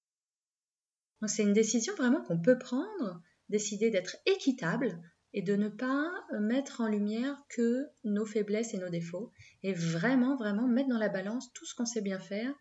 C'est 1.27 1.43
une 1.43 1.53
décision 1.53 1.95
vraiment 1.95 2.23
qu'on 2.23 2.41
peut 2.41 2.59
prendre, 2.59 3.23
décider 3.49 3.91
d'être 3.91 4.17
équitable 4.27 5.01
et 5.33 5.43
de 5.43 5.55
ne 5.55 5.69
pas 5.69 6.11
mettre 6.41 6.81
en 6.81 6.89
lumière 6.89 7.37
que 7.49 7.87
nos 8.05 8.25
faiblesses 8.25 8.75
et 8.75 8.79
nos 8.79 8.89
défauts, 8.89 9.33
et 9.63 9.73
vraiment, 9.73 10.37
vraiment 10.37 10.67
mettre 10.67 10.89
dans 10.89 10.99
la 10.99 11.09
balance 11.09 11.53
tout 11.53 11.67
ce 11.67 11.75
qu'on 11.75 11.85
sait 11.85 12.01
bien 12.01 12.19
faire, 12.19 12.53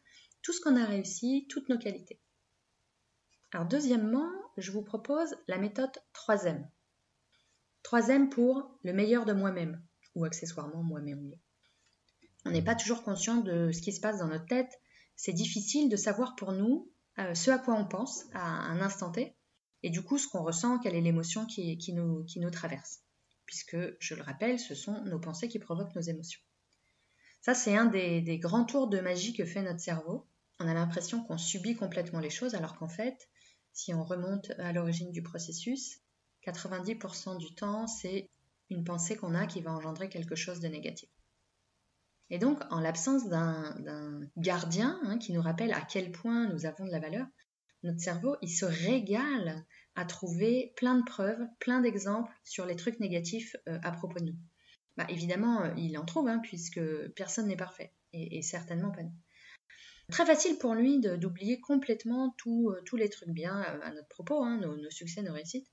tout 0.43 0.53
ce 0.53 0.61
qu'on 0.61 0.75
a 0.75 0.85
réussi, 0.85 1.47
toutes 1.49 1.69
nos 1.69 1.79
qualités. 1.79 2.19
Alors 3.51 3.67
deuxièmement, 3.67 4.29
je 4.57 4.71
vous 4.71 4.83
propose 4.83 5.35
la 5.47 5.57
méthode 5.57 5.91
3M. 6.13 6.67
3M 7.83 8.29
pour 8.29 8.77
le 8.83 8.93
meilleur 8.93 9.25
de 9.25 9.33
moi-même, 9.33 9.81
ou 10.15 10.25
accessoirement 10.25 10.83
moi-même. 10.83 11.33
On 12.45 12.51
n'est 12.51 12.63
pas 12.63 12.75
toujours 12.75 13.03
conscient 13.03 13.37
de 13.37 13.71
ce 13.71 13.81
qui 13.81 13.91
se 13.91 13.99
passe 13.99 14.19
dans 14.19 14.27
notre 14.27 14.45
tête. 14.45 14.79
C'est 15.15 15.33
difficile 15.33 15.89
de 15.89 15.97
savoir 15.97 16.35
pour 16.35 16.53
nous 16.53 16.89
euh, 17.19 17.33
ce 17.35 17.51
à 17.51 17.57
quoi 17.57 17.75
on 17.75 17.85
pense 17.85 18.25
à 18.33 18.45
un 18.45 18.79
instant 18.79 19.11
T, 19.11 19.35
et 19.83 19.89
du 19.89 20.01
coup 20.01 20.17
ce 20.17 20.27
qu'on 20.27 20.43
ressent, 20.43 20.79
quelle 20.79 20.95
est 20.95 21.01
l'émotion 21.01 21.45
qui, 21.45 21.93
nous, 21.93 22.51
traverse. 22.51 23.01
Puisque, 23.45 23.77
je 23.99 24.15
le 24.15 24.21
rappelle, 24.21 24.59
ce 24.59 24.75
sont 24.75 25.03
nos 25.05 25.19
pensées 25.19 25.49
qui 25.49 25.59
provoquent 25.59 25.95
nos 25.95 26.01
émotions. 26.01 26.39
Ça, 27.41 27.53
c'est 27.53 27.75
un 27.75 27.85
des, 27.85 28.21
des 28.21 28.37
grands 28.37 28.65
tours 28.65 28.87
de 28.87 28.99
magie 28.99 29.33
que 29.33 29.45
fait 29.45 29.61
notre 29.61 29.79
cerveau. 29.79 30.27
On 30.59 30.67
a 30.67 30.73
l'impression 30.73 31.23
qu'on 31.23 31.37
subit 31.37 31.75
complètement 31.75 32.19
les 32.19 32.29
choses, 32.29 32.53
alors 32.53 32.77
qu'en 32.77 32.89
fait, 32.89 33.29
si 33.73 33.93
on 33.93 34.03
remonte 34.03 34.51
à 34.59 34.71
l'origine 34.71 35.11
du 35.11 35.23
processus, 35.23 35.99
90% 36.45 37.37
du 37.37 37.53
temps, 37.55 37.87
c'est 37.87 38.29
une 38.69 38.83
pensée 38.83 39.15
qu'on 39.15 39.35
a 39.35 39.45
qui 39.45 39.61
va 39.61 39.71
engendrer 39.71 40.09
quelque 40.09 40.35
chose 40.35 40.59
de 40.59 40.67
négatif. 40.67 41.09
Et 42.29 42.37
donc, 42.37 42.59
en 42.69 42.79
l'absence 42.79 43.27
d'un 43.27 44.21
gardien 44.37 44.99
hein, 45.03 45.17
qui 45.17 45.33
nous 45.33 45.41
rappelle 45.41 45.73
à 45.73 45.81
quel 45.81 46.11
point 46.11 46.47
nous 46.47 46.65
avons 46.65 46.85
de 46.85 46.91
la 46.91 46.99
valeur, 46.99 47.25
notre 47.83 47.99
cerveau, 47.99 48.35
il 48.41 48.49
se 48.49 48.65
régale 48.65 49.65
à 49.95 50.05
trouver 50.05 50.73
plein 50.75 50.95
de 50.95 51.03
preuves, 51.03 51.39
plein 51.59 51.81
d'exemples 51.81 52.31
sur 52.43 52.65
les 52.65 52.75
trucs 52.75 52.99
négatifs 52.99 53.55
euh, 53.67 53.79
à 53.83 53.91
propos 53.91 54.19
de 54.19 54.25
nous. 54.25 54.37
Bah, 54.97 55.05
évidemment, 55.09 55.63
euh, 55.63 55.73
il 55.77 55.97
en 55.97 56.05
trouve, 56.05 56.27
hein, 56.27 56.39
puisque 56.43 56.81
personne 57.15 57.47
n'est 57.47 57.55
parfait, 57.55 57.93
et, 58.13 58.41
certainement 58.41 58.91
pas 58.91 59.03
nous. 59.03 59.13
Très 60.11 60.25
facile 60.25 60.57
pour 60.57 60.73
lui 60.73 60.99
d'oublier 60.99 61.59
complètement 61.59 62.35
euh, 62.47 62.81
tous 62.85 62.95
les 62.95 63.09
trucs 63.09 63.29
bien 63.29 63.61
à 63.61 63.91
notre 63.91 64.07
propos, 64.07 64.43
hein, 64.43 64.57
nos, 64.57 64.89
succès, 64.89 65.21
nos 65.21 65.33
réussites. 65.33 65.67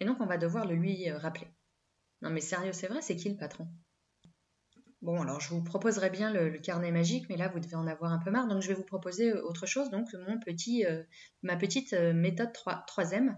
Et 0.00 0.04
donc 0.04 0.20
on 0.20 0.26
va 0.26 0.38
devoir 0.38 0.66
le 0.66 0.74
lui 0.74 1.10
rappeler. 1.10 1.46
Non 2.22 2.30
mais 2.30 2.40
sérieux, 2.40 2.72
c'est 2.72 2.88
vrai, 2.88 3.02
c'est 3.02 3.16
qui 3.16 3.28
le 3.28 3.36
patron? 3.36 3.66
Bon, 5.02 5.22
alors 5.22 5.40
je 5.40 5.48
vous 5.48 5.62
proposerai 5.62 6.10
bien 6.10 6.30
le, 6.30 6.58
carnet 6.58 6.92
magique, 6.92 7.26
mais 7.30 7.36
là 7.36 7.48
vous 7.48 7.58
devez 7.58 7.76
en 7.76 7.86
avoir 7.86 8.12
un 8.12 8.18
peu 8.18 8.30
marre, 8.30 8.48
donc 8.48 8.60
je 8.60 8.68
vais 8.68 8.74
vous 8.74 8.84
proposer 8.84 9.32
autre 9.32 9.64
chose, 9.64 9.88
donc 9.88 10.12
mon 10.26 10.38
petit, 10.38 10.84
ma 11.42 11.56
petite 11.56 11.94
méthode 11.94 12.52
3, 12.52 12.84
3M, 12.86 13.34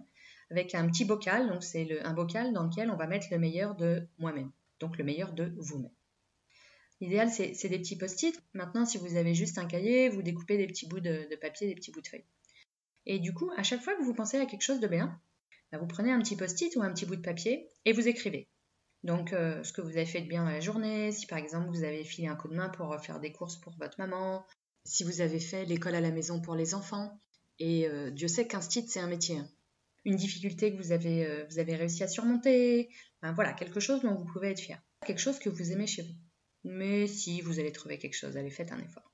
avec 0.51 0.75
un 0.75 0.89
petit 0.89 1.05
bocal, 1.05 1.49
donc 1.49 1.63
c'est 1.63 2.01
un 2.03 2.15
bocal 2.15 2.53
dans 2.53 2.65
lequel 2.65 2.91
on 2.91 2.97
va 2.97 3.07
mettre 3.07 3.29
le 3.31 3.39
meilleur 3.39 3.77
de 3.77 4.09
moi-même, 4.19 4.51
donc 4.81 4.99
le 4.99 5.05
meilleur 5.05 5.33
de 5.33 5.55
vous-même. 5.57 5.93
L'idéal, 7.03 7.31
c'est 7.31 7.69
des 7.69 7.81
petits 7.81 7.99
post-it. 7.99 8.41
Maintenant, 8.55 8.85
si 8.85 8.97
vous 8.97 9.17
avez 9.17 9.35
juste 9.35 9.59
un 9.59 9.67
cahier, 9.67 10.09
vous 10.09 10.23
découpez 10.23 10.57
des 10.57 10.69
petits 10.69 10.87
bouts 10.87 11.01
de, 11.01 11.27
papier, 11.41 11.67
des 11.67 11.75
petits 11.75 11.91
bouts 11.91 12.01
de 12.01 12.07
feuilles. 12.07 12.25
Et 13.07 13.19
du 13.19 13.35
coup, 13.35 13.51
à 13.57 13.65
chaque 13.65 13.83
fois 13.83 13.97
que 13.97 14.03
vous 14.03 14.15
pensez 14.15 14.39
à 14.39 14.47
quelque 14.47 14.63
chose 14.63 14.79
de 14.79 14.87
bien, 14.87 15.21
bah, 15.73 15.79
vous 15.79 15.89
prenez 15.89 16.13
un 16.13 16.21
petit 16.21 16.37
post-it 16.37 16.77
ou 16.77 16.83
un 16.83 16.93
petit 16.93 17.05
bout 17.05 17.17
de 17.17 17.21
papier 17.21 17.69
et 17.85 17.93
vous 17.93 18.07
écrivez. 18.07 18.49
Donc, 19.05 19.33
euh, 19.33 19.63
ce 19.65 19.73
que 19.73 19.81
vous 19.81 19.91
avez 19.91 20.07
fait 20.07 20.21
de 20.21 20.29
bien 20.29 20.45
dans 20.45 20.51
la 20.51 20.61
journée, 20.61 21.11
si 21.11 21.27
par 21.27 21.39
exemple 21.39 21.69
vous 21.69 21.83
avez 21.83 22.05
filé 22.05 22.29
un 22.29 22.37
coup 22.37 22.49
de 22.49 22.55
main 22.55 22.69
pour 22.69 22.97
faire 23.01 23.19
des 23.19 23.33
courses 23.33 23.57
pour 23.57 23.75
votre 23.79 23.99
maman, 23.99 24.47
si 24.85 25.05
vous 25.05 25.21
avez 25.21 25.41
fait 25.41 25.65
l'école 25.65 25.95
à 25.95 26.01
la 26.01 26.11
maison 26.11 26.41
pour 26.41 26.55
les 26.55 26.75
enfants, 26.75 27.21
et 27.59 27.89
euh, 27.89 28.11
Dieu 28.11 28.29
sait 28.29 28.47
qu'un 28.47 28.61
stit, 28.61 28.87
c'est 28.89 29.01
un 29.01 29.09
métier. 29.09 29.39
Hein. 29.39 29.49
Une 30.05 30.17
difficulté 30.17 30.73
que 30.73 30.83
vous 30.83 30.93
avez, 30.93 31.27
euh, 31.27 31.45
vous 31.49 31.59
avez 31.59 31.77
réussi 31.77 32.03
à 32.03 32.09
surmonter, 32.09 32.89
ben 33.23 33.33
voilà, 33.33 33.53
quelque 33.53 33.81
chose 33.81 34.03
dont 34.03 34.15
vous 34.15 34.25
pouvez 34.25 34.51
être 34.51 34.61
fier. 34.61 34.83
Quelque 35.07 35.21
chose 35.21 35.39
que 35.39 35.49
vous 35.49 35.73
aimez 35.73 35.87
chez 35.87 36.03
vous. 36.03 36.15
Mais 36.65 37.07
si 37.07 37.41
vous 37.41 37.59
allez 37.59 37.73
trouver 37.73 37.99
quelque 37.99 38.17
chose, 38.17 38.37
allez 38.37 38.51
faites 38.51 38.73
un 38.73 38.79
effort. 38.79 39.13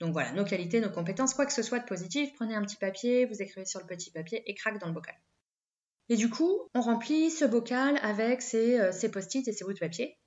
Donc 0.00 0.12
voilà, 0.12 0.32
nos 0.32 0.44
qualités, 0.44 0.80
nos 0.80 0.90
compétences, 0.90 1.34
quoi 1.34 1.44
que 1.44 1.52
ce 1.52 1.62
soit 1.62 1.80
de 1.80 1.86
positif, 1.86 2.30
prenez 2.34 2.54
un 2.54 2.62
petit 2.62 2.76
papier, 2.76 3.26
vous 3.26 3.42
écrivez 3.42 3.66
sur 3.66 3.80
le 3.80 3.86
petit 3.86 4.10
papier 4.10 4.42
et 4.46 4.54
craque 4.54 4.78
dans 4.78 4.86
le 4.86 4.92
bocal. 4.92 5.16
Et 6.10 6.16
du 6.16 6.30
coup, 6.30 6.68
on 6.74 6.80
remplit 6.80 7.30
ce 7.30 7.44
bocal 7.44 7.98
avec 8.02 8.40
ses, 8.40 8.80
euh, 8.80 9.08
post-it 9.12 9.46
et 9.46 9.52
ses 9.52 9.64
bouts 9.64 9.74
de 9.74 9.78
papier. 9.78 10.18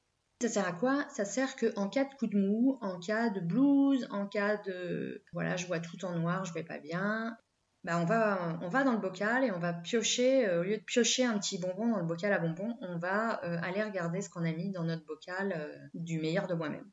Ça 0.42 0.50
sert 0.50 0.68
à 0.68 0.74
quoi? 0.74 1.06
Ça 1.10 1.26
sert 1.26 1.56
qu'en 1.56 1.88
cas 1.90 2.06
de 2.06 2.14
coup 2.16 2.28
de 2.28 2.38
mou, 2.38 2.78
en 2.82 3.00
cas 3.00 3.30
de 3.30 3.40
blues, 3.40 4.08
en 4.10 4.28
cas 4.28 4.58
de 4.58 5.24
voilà, 5.34 5.56
je 5.56 5.68
vois 5.68 5.80
tout 5.80 6.04
en 6.06 6.16
noir, 6.18 6.46
je 6.46 6.54
vais 6.54 6.64
pas 6.64 6.80
bien, 6.80 7.38
bah, 7.84 8.00
on, 8.00 8.06
va, 8.06 8.60
on 8.62 8.70
va 8.70 8.84
dans 8.84 8.94
le 8.94 9.00
bocal 9.00 9.44
et 9.44 9.52
on 9.52 9.60
va 9.60 9.74
piocher, 9.74 10.48
euh, 10.48 10.62
au 10.62 10.64
lieu 10.64 10.78
de 10.78 10.84
piocher 10.84 11.26
un 11.26 11.38
petit 11.38 11.60
bonbon 11.60 11.88
dans 11.90 12.00
le 12.00 12.06
bocal 12.06 12.34
à 12.34 12.40
bonbons, 12.40 12.76
on 12.82 12.98
va 12.98 13.44
euh, 13.44 13.60
aller 13.62 13.84
regarder 13.84 14.22
ce 14.22 14.30
qu'on 14.30 14.46
a 14.46 14.52
mis 14.52 14.72
dans 14.72 14.84
notre 14.84 15.06
bocal 15.06 15.90
du 15.94 16.20
meilleur 16.20 16.48
de 16.48 16.54
moi-même. 16.54 16.90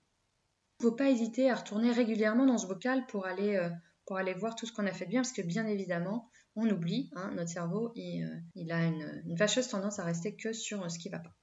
Il 0.81 0.87
ne 0.87 0.91
faut 0.91 0.97
pas 0.97 1.11
hésiter 1.11 1.51
à 1.51 1.57
retourner 1.57 1.91
régulièrement 1.93 2.47
dans 2.47 2.59
ce 2.59 2.67
bocal 2.67 3.07
pour 3.07 3.27
aller, 3.27 3.61
pour 4.07 4.17
aller 4.17 4.33
voir 4.33 4.55
tout 4.55 4.65
ce 4.65 4.73
qu'on 4.73 4.87
a 4.87 4.93
fait 4.93 5.07
de 5.07 5.11
bien, 5.11 5.23
parce 5.23 5.33
que 5.33 5.43
bien 5.43 5.67
évidemment, 5.67 6.31
on 6.59 6.69
oublie, 6.71 7.11
hein, 7.15 7.33
notre 7.35 7.51
cerveau, 7.51 7.93
il, 7.95 8.29
il 8.55 8.73
a 8.73 8.85
une, 8.85 9.37
fâcheuse 9.37 9.69
tendance 9.69 9.99
à 9.99 10.05
rester 10.05 10.35
que 10.35 10.53
sur 10.53 10.91
ce 10.91 10.99
qui 10.99 11.09
ne 11.09 11.17
va 11.17 11.21
pas. 11.21 11.35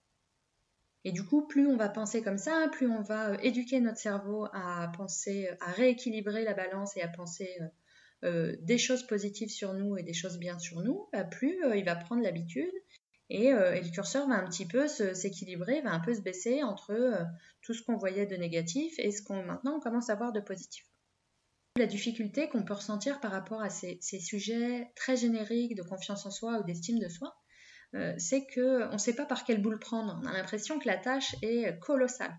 Et 1.04 1.12
du 1.12 1.24
coup, 1.24 1.48
plus 1.48 1.68
on 1.68 1.78
va 1.78 1.88
penser 1.88 2.22
comme 2.24 2.40
ça, 2.40 2.68
plus 2.72 2.88
on 2.88 3.02
va 3.02 3.36
éduquer 3.44 3.80
notre 3.80 4.00
cerveau 4.00 4.48
à 4.54 4.92
penser, 4.98 5.50
à 5.62 5.72
rééquilibrer 5.72 6.44
la 6.44 6.56
balance 6.56 6.98
et 6.98 7.02
à 7.02 7.08
penser 7.08 7.60
euh, 8.24 8.56
des 8.62 8.80
choses 8.80 9.06
positives 9.06 9.50
sur 9.50 9.74
nous 9.74 9.98
et 9.98 10.04
des 10.04 10.14
choses 10.14 10.40
bien 10.40 10.58
sur 10.58 10.82
nous, 10.82 11.08
bah, 11.14 11.24
plus 11.24 11.64
euh, 11.64 11.76
il 11.76 11.86
va 11.86 11.96
prendre 11.96 12.24
l'habitude 12.24 12.72
euh, 13.32 13.74
et, 13.74 13.82
le 13.82 13.92
curseur 13.92 14.28
va 14.28 14.36
un 14.36 14.48
petit 14.48 14.66
peu 14.66 14.88
s'équilibrer, 14.88 15.82
va 15.82 15.92
un 15.92 16.00
peu 16.00 16.14
se 16.14 16.22
baisser 16.22 16.64
entre 16.64 17.28
tout 17.62 17.74
ce 17.74 17.84
qu'on 17.84 17.98
voyait 17.98 18.26
de 18.26 18.36
négatif 18.36 18.96
et 18.98 19.12
ce 19.12 19.22
qu'on 19.22 19.44
maintenant 19.44 19.80
commence 19.80 20.10
à 20.10 20.16
voir 20.16 20.32
de 20.32 20.40
positif. 20.40 20.86
La 21.78 21.88
difficulté 21.88 22.48
qu'on 22.48 22.64
peut 22.64 22.74
ressentir 22.74 23.20
par 23.20 23.32
rapport 23.32 23.62
à 23.62 23.70
ces, 23.70 24.00
sujets 24.02 24.92
très 24.96 25.18
génériques 25.18 25.76
de 25.76 25.84
confiance 25.84 26.26
en 26.26 26.32
soi 26.32 26.60
ou 26.60 26.64
d'estime 26.64 27.00
de 27.00 27.10
soi, 27.10 27.36
c'est 28.18 28.48
qu'on 28.54 28.94
ne 28.94 28.98
sait 28.98 29.16
pas 29.16 29.26
par 29.26 29.44
quelle 29.44 29.62
boule 29.62 29.80
prendre. 29.80 30.20
On 30.22 30.26
a 30.26 30.34
l'impression 30.34 30.80
que 30.80 30.88
la 30.88 30.98
tâche 30.98 31.36
est 31.42 31.78
colossale. 31.80 32.38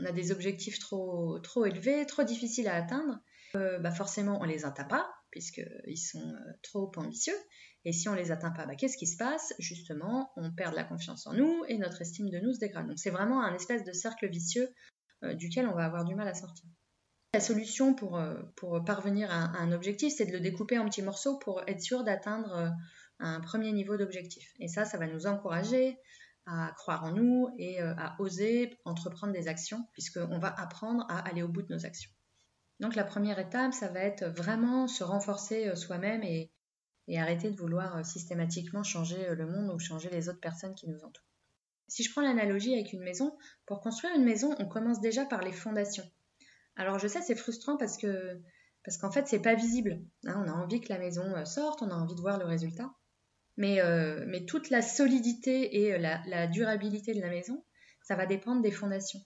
On 0.00 0.04
a 0.04 0.12
des 0.12 0.32
objectifs 0.32 0.78
trop, 0.78 1.66
élevés, 1.66 2.06
trop 2.06 2.22
difficiles 2.22 2.68
à 2.68 2.74
atteindre, 2.74 3.20
euh, 3.54 3.78
bah 3.78 3.90
forcément 3.90 4.38
on 4.40 4.44
les 4.44 4.64
atteint 4.64 4.84
pas, 4.84 5.12
puisqu'ils 5.30 5.98
sont 5.98 6.32
euh, 6.32 6.52
trop 6.62 6.90
ambitieux. 6.96 7.36
Et 7.84 7.92
si 7.92 8.08
on 8.08 8.14
les 8.14 8.30
atteint 8.30 8.50
pas, 8.50 8.66
bah, 8.66 8.76
qu'est-ce 8.76 8.96
qui 8.96 9.06
se 9.06 9.16
passe? 9.16 9.54
Justement, 9.58 10.32
on 10.36 10.52
perd 10.52 10.74
la 10.74 10.84
confiance 10.84 11.26
en 11.26 11.34
nous 11.34 11.64
et 11.68 11.78
notre 11.78 12.00
estime 12.02 12.30
de 12.30 12.38
nous 12.38 12.54
se 12.54 12.60
dégrade. 12.60 12.86
Donc 12.86 12.98
c'est 12.98 13.10
vraiment 13.10 13.42
un 13.42 13.54
espèce 13.54 13.84
de 13.84 13.92
cercle 13.92 14.28
vicieux 14.28 14.68
euh, 15.24 15.34
duquel 15.34 15.66
on 15.66 15.74
va 15.74 15.84
avoir 15.84 16.04
du 16.04 16.14
mal 16.14 16.28
à 16.28 16.34
sortir. 16.34 16.64
La 17.32 17.40
solution 17.40 17.94
pour, 17.94 18.20
pour 18.56 18.84
parvenir 18.84 19.30
à, 19.30 19.56
un 19.58 19.72
objectif, 19.72 20.12
c'est 20.16 20.26
de 20.26 20.32
le 20.32 20.40
découper 20.40 20.78
en 20.78 20.86
petits 20.86 21.02
morceaux 21.02 21.38
pour 21.38 21.62
être 21.68 21.80
sûr 21.80 22.02
d'atteindre 22.02 22.74
un 23.20 23.40
premier 23.40 23.70
niveau 23.72 23.96
d'objectif. 23.96 24.52
Et 24.58 24.66
ça, 24.66 24.84
ça 24.84 24.98
va 24.98 25.06
nous 25.06 25.26
encourager 25.26 25.96
à 26.46 26.72
croire 26.76 27.04
en 27.04 27.12
nous 27.12 27.54
et 27.56 27.80
à 27.80 28.16
oser 28.18 28.76
entreprendre 28.84 29.32
des 29.32 29.46
actions, 29.46 29.86
puisqu'on 29.92 30.40
va 30.40 30.48
apprendre 30.48 31.06
à 31.08 31.20
aller 31.20 31.44
au 31.44 31.48
bout 31.48 31.62
de 31.62 31.72
nos 31.72 31.86
actions. 31.86 32.10
Donc 32.80 32.94
la 32.94 33.04
première 33.04 33.38
étape, 33.38 33.74
ça 33.74 33.88
va 33.88 34.00
être 34.00 34.24
vraiment 34.24 34.88
se 34.88 35.04
renforcer 35.04 35.68
euh, 35.68 35.76
soi-même 35.76 36.22
et, 36.24 36.50
arrêter 37.16 37.50
de 37.50 37.56
vouloir 37.56 37.96
euh, 37.96 38.02
systématiquement 38.04 38.84
changer 38.84 39.28
euh, 39.28 39.34
le 39.34 39.46
monde 39.46 39.74
ou 39.74 39.78
changer 39.78 40.08
les 40.10 40.28
autres 40.28 40.40
personnes 40.40 40.74
qui 40.74 40.88
nous 40.88 40.98
entourent. 41.04 41.26
Si 41.88 42.04
je 42.04 42.12
prends 42.12 42.22
l'analogie 42.22 42.72
avec 42.72 42.92
une 42.92 43.02
maison, 43.02 43.36
pour 43.66 43.80
construire 43.80 44.14
une 44.14 44.24
maison, 44.24 44.54
on 44.60 44.66
commence 44.66 45.00
déjà 45.00 45.24
par 45.26 45.42
les 45.42 45.52
fondations. 45.52 46.08
Alors 46.76 46.98
je 46.98 47.08
sais, 47.08 47.20
c'est 47.22 47.34
frustrant 47.34 47.76
parce 47.76 47.96
que 47.96 48.40
parce 48.84 48.96
qu'en 48.96 49.10
fait, 49.10 49.28
c'est 49.28 49.42
pas 49.42 49.54
visible. 49.54 50.00
Hein. 50.26 50.42
on 50.42 50.48
a 50.48 50.52
envie 50.52 50.80
que 50.80 50.90
la 50.90 50.98
maison 50.98 51.44
sorte, 51.44 51.82
on 51.82 51.90
a 51.90 51.94
envie 51.94 52.14
de 52.14 52.20
voir 52.20 52.38
le 52.38 52.46
résultat. 52.46 52.90
Mais, 53.58 53.78
mais 54.26 54.46
toute 54.46 54.70
la 54.70 54.80
solidité 54.80 55.82
et 55.82 55.98
la 55.98 56.46
durabilité 56.46 57.12
de 57.12 57.20
la 57.20 57.28
maison, 57.28 57.62
ça 58.00 58.16
va 58.16 58.24
dépendre 58.24 58.62
des 58.62 58.70
fondations 58.70 59.20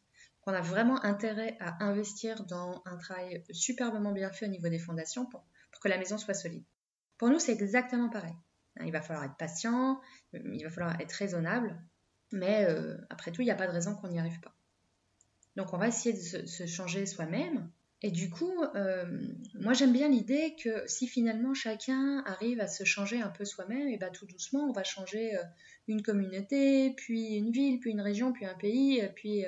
qu'on 0.45 0.53
a 0.53 0.61
vraiment 0.61 1.03
intérêt 1.05 1.57
à 1.61 1.83
investir 1.85 2.45
dans 2.45 2.83
un 2.85 2.97
travail 2.97 3.43
superbement 3.51 4.13
bien 4.13 4.31
fait 4.31 4.47
au 4.47 4.51
niveau 4.51 4.69
des 4.69 4.79
fondations 4.79 5.27
pour, 5.27 5.47
que 5.83 5.89
la 5.89 5.99
maison 5.99 6.19
soit 6.19 6.35
solide. 6.35 6.65
Pour 7.19 7.29
nous, 7.29 7.39
c'est 7.39 7.53
exactement 7.53 8.11
pareil. 8.11 8.35
Il 8.85 8.93
va 8.93 9.01
falloir 9.01 9.25
être 9.25 9.37
patient, 9.37 10.01
il 10.33 10.63
va 10.63 10.71
falloir 10.71 11.01
être 11.01 11.13
raisonnable, 11.13 11.79
mais 12.33 12.67
euh, 12.69 12.97
après 13.11 13.33
tout, 13.33 13.43
il 13.43 13.47
n'y 13.47 13.51
a 13.51 13.57
pas 13.57 13.67
de 13.67 13.73
raison 13.73 13.95
qu'on 13.95 14.09
n'y 14.09 14.19
arrive 14.19 14.41
pas. 14.41 14.55
Donc 15.57 15.73
on 15.73 15.79
va 15.79 15.89
essayer 15.89 16.15
de 16.15 16.47
se, 16.47 16.67
changer 16.67 17.07
soi-même. 17.07 17.71
Et 18.03 18.11
du 18.11 18.29
coup, 18.29 18.53
euh, 18.75 19.19
moi 19.55 19.73
j'aime 19.73 19.93
bien 19.93 20.09
l'idée 20.09 20.57
que 20.63 20.87
si 20.87 21.07
finalement 21.07 21.55
chacun 21.55 22.23
arrive 22.27 22.61
à 22.61 22.67
se 22.67 22.85
changer 22.85 23.23
un 23.23 23.31
peu 23.31 23.45
soi-même, 23.45 23.89
et 23.89 23.97
bien 23.97 24.11
tout 24.11 24.27
doucement 24.27 24.69
on 24.69 24.73
va 24.73 24.85
changer 24.85 25.37
euh, 25.37 25.43
une 25.89 26.03
communauté, 26.03 26.93
puis 26.97 27.37
une 27.37 27.51
ville, 27.51 27.81
puis 27.81 27.93
une 27.93 28.03
région, 28.03 28.33
puis 28.33 28.45
un 28.45 28.55
pays, 28.55 29.03
puis 29.15 29.47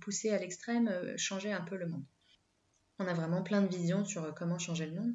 pousser 0.00 0.30
à 0.30 0.38
l'extrême, 0.38 0.88
euh, 0.88 1.16
changer 1.16 1.52
un 1.52 1.62
peu 1.62 1.76
le 1.76 1.86
monde. 1.86 2.04
On 2.98 3.06
a 3.06 3.14
vraiment 3.14 3.42
plein 3.42 3.62
de 3.62 3.68
visions 3.68 4.04
sur 4.04 4.24
euh, 4.24 4.32
comment 4.32 4.58
changer 4.58 4.86
le 4.86 4.94
monde. 4.94 5.14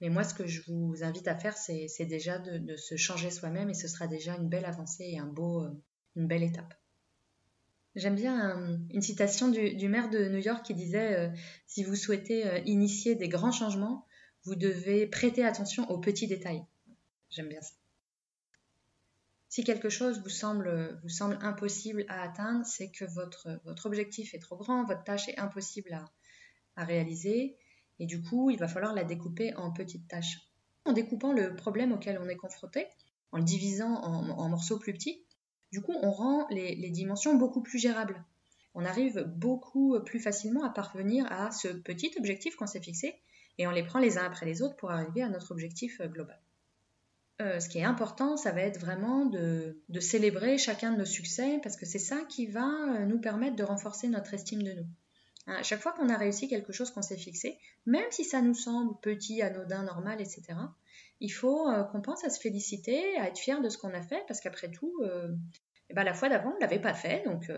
Mais 0.00 0.08
moi, 0.08 0.24
ce 0.24 0.34
que 0.34 0.46
je 0.46 0.62
vous 0.66 1.04
invite 1.04 1.28
à 1.28 1.36
faire, 1.36 1.56
c'est 1.56 2.06
déjà 2.06 2.38
de, 2.38 2.76
se 2.76 2.96
changer 2.96 3.30
soi-même 3.30 3.68
et 3.68 3.74
ce 3.74 3.86
sera 3.86 4.06
déjà 4.06 4.34
une 4.36 4.48
belle 4.48 4.64
avancée 4.64 5.04
et 5.04 5.20
euh, 5.20 5.68
une 6.16 6.26
belle 6.26 6.42
étape. 6.42 6.74
J'aime 7.96 8.14
bien 8.14 8.78
une 8.90 9.02
citation 9.02 9.48
du, 9.48 9.88
maire 9.88 10.10
de 10.10 10.28
New 10.28 10.38
York 10.38 10.64
qui 10.64 10.74
disait 10.74 11.32
Si 11.66 11.82
vous 11.82 11.96
souhaitez 11.96 12.62
initier 12.66 13.16
des 13.16 13.28
grands 13.28 13.52
changements, 13.52 14.06
vous 14.44 14.54
devez 14.54 15.06
prêter 15.06 15.44
attention 15.44 15.90
aux 15.90 15.98
petits 15.98 16.26
détails. 16.26 16.64
J'aime 17.30 17.48
bien 17.48 17.60
ça. 17.60 17.74
Si 19.50 19.64
quelque 19.64 19.88
chose 19.88 20.22
vous 20.22 20.28
semble, 20.28 21.00
impossible 21.42 22.04
à 22.08 22.22
atteindre, 22.22 22.64
c'est 22.64 22.92
que 22.92 23.04
votre 23.04 23.86
objectif 23.86 24.32
est 24.32 24.38
trop 24.38 24.56
grand, 24.56 24.84
votre 24.84 25.02
tâche 25.02 25.28
est 25.28 25.38
impossible 25.38 25.92
à, 26.76 26.84
réaliser, 26.84 27.56
et 27.98 28.06
du 28.06 28.22
coup, 28.22 28.50
il 28.50 28.58
va 28.58 28.68
falloir 28.68 28.94
la 28.94 29.02
découper 29.02 29.54
en 29.56 29.72
petites 29.72 30.06
tâches. 30.06 30.38
En 30.84 30.92
découpant 30.92 31.32
le 31.32 31.56
problème 31.56 31.92
auquel 31.92 32.18
on 32.18 32.28
est 32.28 32.36
confronté, 32.36 32.86
en 33.32 33.38
le 33.38 33.44
divisant 33.44 33.96
en, 33.96 34.48
morceaux 34.48 34.78
plus 34.78 34.92
petits, 34.92 35.26
du 35.72 35.80
coup, 35.80 35.94
on 36.02 36.10
rend 36.10 36.46
les, 36.50 36.90
dimensions 36.90 37.34
beaucoup 37.34 37.62
plus 37.62 37.78
gérables. 37.78 38.24
On 38.74 38.84
arrive 38.84 39.24
beaucoup 39.26 39.98
plus 40.00 40.20
facilement 40.20 40.64
à 40.64 40.70
parvenir 40.70 41.26
à 41.30 41.50
ce 41.50 41.68
petit 41.68 42.12
objectif 42.18 42.56
qu'on 42.56 42.66
s'est 42.66 42.80
fixé, 42.80 43.14
et 43.58 43.66
on 43.66 43.70
les 43.70 43.82
prend 43.82 43.98
les 43.98 44.18
uns 44.18 44.24
après 44.24 44.46
les 44.46 44.62
autres 44.62 44.76
pour 44.76 44.90
arriver 44.90 45.22
à 45.22 45.28
notre 45.28 45.52
objectif 45.52 46.00
global. 46.02 46.38
Euh, 47.40 47.58
ce 47.58 47.68
qui 47.68 47.78
est 47.78 47.84
important, 47.84 48.36
ça 48.36 48.52
va 48.52 48.60
être 48.60 48.78
vraiment 48.78 49.24
de, 49.24 49.76
célébrer 49.98 50.58
chacun 50.58 50.92
de 50.92 50.98
nos 50.98 51.04
succès 51.06 51.58
parce 51.62 51.76
que 51.76 51.86
c'est 51.86 51.98
ça 51.98 52.20
qui 52.28 52.46
va 52.46 52.68
euh, 52.68 53.06
nous 53.06 53.18
permettre 53.18 53.56
de 53.56 53.62
renforcer 53.62 54.08
notre 54.08 54.34
estime 54.34 54.62
de 54.62 54.72
nous. 54.72 54.86
Hein, 55.46 55.62
chaque 55.62 55.80
fois 55.80 55.92
qu'on 55.92 56.10
a 56.10 56.18
réussi 56.18 56.48
quelque 56.48 56.72
chose 56.72 56.90
qu'on 56.90 57.02
s'est 57.02 57.16
fixé, 57.16 57.58
même 57.86 58.10
si 58.10 58.24
ça 58.24 58.42
nous 58.42 58.54
semble 58.54 58.94
petit, 59.00 59.40
anodin, 59.40 59.84
normal, 59.84 60.20
etc., 60.20 60.42
il 61.20 61.30
faut 61.30 61.68
euh, 61.68 61.84
qu'on 61.84 62.00
pense 62.00 62.24
à 62.24 62.30
se 62.30 62.40
féliciter, 62.40 63.16
à 63.18 63.28
être 63.28 63.38
fier 63.38 63.60
de 63.60 63.68
ce 63.68 63.78
qu'on 63.78 63.94
a 63.94 64.02
fait 64.02 64.24
parce 64.26 64.40
qu'après 64.40 64.70
tout, 64.70 64.94
eh 65.88 65.94
ben, 65.94 66.04
la 66.04 66.14
fois 66.14 66.28
d'avant, 66.28 66.50
on 66.52 66.56
ne 66.56 66.60
l'avait 66.60 66.80
pas 66.80 66.94
fait. 66.94 67.22
Donc, 67.24 67.50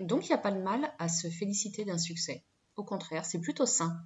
donc 0.00 0.26
il 0.26 0.28
n'y 0.28 0.34
a 0.34 0.38
pas 0.38 0.52
de 0.52 0.60
mal 0.60 0.92
à 0.98 1.08
se 1.08 1.28
féliciter 1.28 1.84
d'un 1.84 1.98
succès. 1.98 2.44
Au 2.76 2.84
contraire, 2.84 3.24
c'est 3.24 3.40
plutôt 3.40 3.66
sain. 3.66 3.96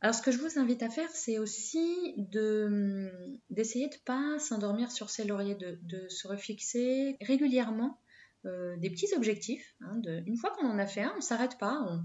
Alors 0.00 0.14
ce 0.14 0.22
que 0.22 0.30
je 0.30 0.38
vous 0.38 0.58
invite 0.60 0.82
à 0.84 0.90
faire, 0.90 1.10
c'est 1.10 1.38
aussi 1.38 2.14
d'essayer 2.16 3.88
de 3.88 3.94
ne 3.94 4.04
pas 4.04 4.38
s'endormir 4.38 4.92
sur 4.92 5.10
ses 5.10 5.24
lauriers, 5.24 5.56
de, 5.56 6.08
se 6.08 6.28
refixer 6.28 7.16
régulièrement 7.20 7.98
euh, 8.46 8.76
des 8.76 8.90
petits 8.90 9.12
objectifs. 9.16 9.74
Hein, 9.80 10.00
une 10.26 10.36
fois 10.36 10.50
qu'on 10.50 10.68
en 10.68 10.78
a 10.78 10.86
fait 10.86 11.02
un, 11.02 11.12
on 11.14 11.16
ne 11.16 11.22
s'arrête 11.22 11.58
pas, 11.58 11.84
on, 11.88 12.04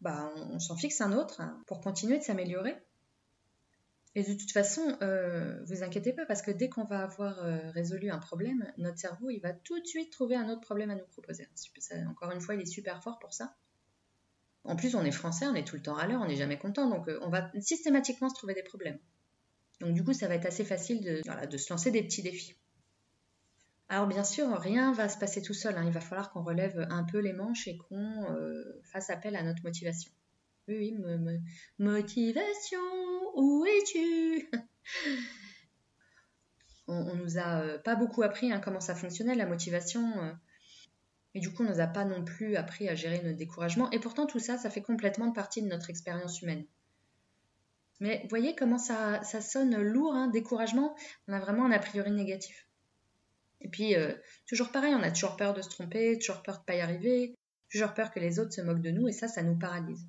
bah, 0.00 0.32
on, 0.36 0.58
s'en 0.58 0.76
fixe 0.76 1.02
un 1.02 1.12
autre 1.12 1.42
hein, 1.42 1.62
pour 1.66 1.80
continuer 1.80 2.18
de 2.18 2.22
s'améliorer. 2.22 2.76
Et 4.16 4.22
de 4.22 4.34
toute 4.34 4.52
façon, 4.52 4.96
euh, 5.02 5.60
vous 5.64 5.82
inquiétez 5.82 6.12
pas 6.12 6.24
parce 6.24 6.40
que 6.40 6.52
dès 6.52 6.68
qu'on 6.68 6.84
va 6.84 7.00
avoir 7.00 7.44
euh, 7.44 7.70
résolu 7.70 8.10
un 8.10 8.18
problème, 8.18 8.72
notre 8.78 8.98
cerveau 8.98 9.30
il 9.30 9.40
va 9.40 9.52
tout 9.52 9.80
de 9.80 9.86
suite 9.86 10.12
trouver 10.12 10.36
un 10.36 10.48
autre 10.48 10.60
problème 10.60 10.90
à 10.90 10.94
nous 10.94 11.06
proposer. 11.06 11.48
encore 12.08 12.30
une 12.30 12.40
fois, 12.40 12.54
il 12.54 12.60
est 12.60 12.66
super 12.66 13.02
fort 13.02 13.18
pour 13.18 13.32
ça. 13.32 13.56
En 14.64 14.76
plus, 14.76 14.94
on 14.94 15.04
est 15.04 15.10
français, 15.10 15.46
on 15.46 15.54
est 15.54 15.66
tout 15.66 15.76
le 15.76 15.82
temps 15.82 15.96
à 15.96 16.06
l'heure, 16.06 16.22
on 16.22 16.26
n'est 16.26 16.36
jamais 16.36 16.58
content, 16.58 16.88
donc 16.88 17.08
euh, 17.08 17.18
on 17.22 17.28
va 17.28 17.50
systématiquement 17.60 18.28
se 18.28 18.34
trouver 18.34 18.54
des 18.54 18.62
problèmes. 18.62 18.98
Donc 19.80 19.92
du 19.94 20.04
coup, 20.04 20.12
ça 20.14 20.28
va 20.28 20.34
être 20.36 20.46
assez 20.46 20.64
facile 20.64 21.02
de, 21.02 21.58
se 21.58 21.72
lancer 21.72 21.90
des 21.90 22.02
petits 22.02 22.22
défis. 22.22 22.54
Alors 23.88 24.06
bien 24.06 24.24
sûr, 24.24 24.48
rien 24.58 24.92
va 24.92 25.08
se 25.08 25.18
passer 25.18 25.42
tout 25.42 25.52
seul, 25.52 25.76
hein. 25.76 25.84
il 25.84 25.92
va 25.92 26.00
falloir 26.00 26.30
qu'on 26.30 26.42
relève 26.42 26.86
un 26.88 27.04
peu 27.04 27.18
les 27.18 27.34
manches 27.34 27.68
et 27.68 27.76
qu'on 27.76 28.30
euh, 28.30 28.80
fasse 28.84 29.10
appel 29.10 29.36
à 29.36 29.42
notre 29.42 29.62
motivation. 29.62 30.10
Oui, 30.66 30.96
motivation, 31.78 32.78
où 33.34 33.66
es-tu? 33.66 34.50
On, 36.86 37.14
nous 37.16 37.38
a 37.38 37.60
euh, 37.62 37.78
pas 37.78 37.94
beaucoup 37.94 38.22
appris 38.22 38.52
hein, 38.52 38.60
comment 38.60 38.80
ça 38.80 38.94
fonctionnait 38.94 39.34
la 39.34 39.46
motivation. 39.46 40.36
Et 41.34 41.40
du 41.40 41.52
coup, 41.52 41.64
on 41.64 41.68
nous 41.68 41.80
a 41.80 41.86
pas 41.86 42.04
non 42.04 42.24
plus 42.24 42.56
appris 42.56 42.88
à 42.88 42.94
gérer 42.94 43.22
notre 43.22 43.38
découragement. 43.38 43.90
Et 43.90 43.98
pourtant, 43.98 44.26
tout 44.26 44.38
ça, 44.38 44.56
ça 44.56 44.70
fait 44.70 44.82
complètement 44.82 45.32
partie 45.32 45.62
de 45.62 45.66
notre 45.66 45.90
expérience 45.90 46.42
humaine. 46.42 46.64
Mais 48.00 48.26
voyez 48.28 48.54
comment 48.54 48.78
ça, 48.78 49.22
sonne 49.22 49.76
lourd, 49.80 50.14
hein, 50.14 50.28
découragement. 50.28 50.94
On 51.26 51.32
a 51.32 51.40
vraiment 51.40 51.64
un 51.64 51.72
a 51.72 51.78
priori 51.78 52.10
négatif. 52.10 52.68
Et 53.60 53.68
puis, 53.68 53.96
euh, 53.96 54.14
toujours 54.46 54.70
pareil, 54.70 54.94
on 54.94 55.02
a 55.02 55.10
toujours 55.10 55.36
peur 55.36 55.54
de 55.54 55.62
se 55.62 55.70
tromper, 55.70 56.18
toujours 56.18 56.42
peur 56.42 56.58
de 56.58 56.64
pas 56.64 56.74
y 56.74 56.80
arriver, 56.80 57.34
toujours 57.70 57.94
peur 57.94 58.10
que 58.10 58.20
les 58.20 58.38
autres 58.38 58.52
se 58.52 58.60
moquent 58.60 58.82
de 58.82 58.90
nous, 58.90 59.08
et 59.08 59.12
ça, 59.12 59.26
ça 59.26 59.42
nous 59.42 59.58
paralyse. 59.58 60.06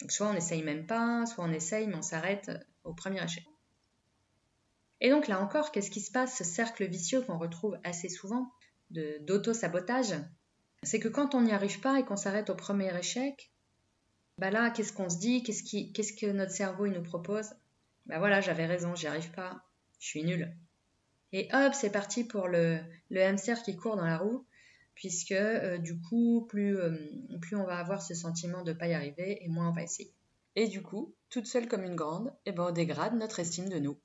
Donc, 0.00 0.12
soit 0.12 0.28
on 0.28 0.34
n'essaye 0.34 0.62
même 0.62 0.86
pas, 0.86 1.26
soit 1.26 1.44
on 1.44 1.52
essaye, 1.52 1.86
mais 1.86 1.96
on 1.96 2.02
s'arrête 2.02 2.50
au 2.84 2.94
premier 2.94 3.22
échec. 3.22 3.44
Et 5.00 5.10
donc 5.10 5.28
là 5.28 5.40
encore, 5.40 5.72
qu'est-ce 5.72 5.90
qui 5.90 6.00
se 6.00 6.12
passe, 6.12 6.36
ce 6.36 6.44
cercle 6.44 6.86
vicieux 6.86 7.22
qu'on 7.22 7.38
retrouve 7.38 7.78
assez 7.84 8.08
souvent 8.08 8.52
d'auto-sabotage, 8.90 10.14
c'est 10.82 11.00
que 11.00 11.08
quand 11.08 11.34
on 11.34 11.42
n'y 11.42 11.52
arrive 11.52 11.80
pas 11.80 11.98
et 11.98 12.04
qu'on 12.04 12.16
s'arrête 12.16 12.50
au 12.50 12.54
premier 12.54 12.94
échec, 12.98 13.52
bah 14.38 14.50
là, 14.50 14.70
qu'est-ce 14.70 14.92
qu'on 14.92 15.10
se 15.10 15.18
dit? 15.18 15.42
Qu'est-ce 15.42 15.62
qu'est-ce 15.92 16.12
que 16.12 16.26
notre 16.26 16.52
cerveau 16.52 16.86
il 16.86 16.92
nous 16.92 17.02
propose? 17.02 17.54
Bah 18.06 18.18
voilà, 18.18 18.40
j'avais 18.40 18.66
raison, 18.66 18.94
j'y 18.94 19.06
arrive 19.06 19.30
pas, 19.32 19.64
je 19.98 20.06
suis 20.06 20.24
nul. 20.24 20.56
Et 21.32 21.48
hop, 21.52 21.74
c'est 21.74 21.90
parti 21.90 22.24
pour 22.24 22.48
le, 22.48 22.80
le, 23.10 23.22
hamster 23.22 23.62
qui 23.62 23.76
court 23.76 23.96
dans 23.96 24.06
la 24.06 24.18
roue, 24.18 24.46
puisque 25.00 25.32
euh, 25.32 25.78
du 25.78 25.98
coup, 25.98 26.46
plus, 26.46 26.78
euh, 26.78 26.94
plus 27.40 27.56
on 27.56 27.64
va 27.64 27.78
avoir 27.78 28.02
ce 28.02 28.14
sentiment 28.14 28.62
de 28.62 28.72
ne 28.72 28.76
pas 28.76 28.86
y 28.86 28.92
arriver, 28.92 29.42
et 29.42 29.48
moins 29.48 29.70
on 29.70 29.72
va 29.72 29.82
essayer. 29.82 30.12
Et 30.56 30.68
du 30.68 30.82
coup, 30.82 31.14
toute 31.30 31.46
seule 31.46 31.68
comme 31.68 31.84
une 31.84 31.96
grande, 31.96 32.34
eh 32.44 32.52
ben 32.52 32.66
on 32.68 32.70
dégrade 32.70 33.14
notre 33.14 33.40
estime 33.40 33.70
de 33.70 33.78
nous. 33.78 33.98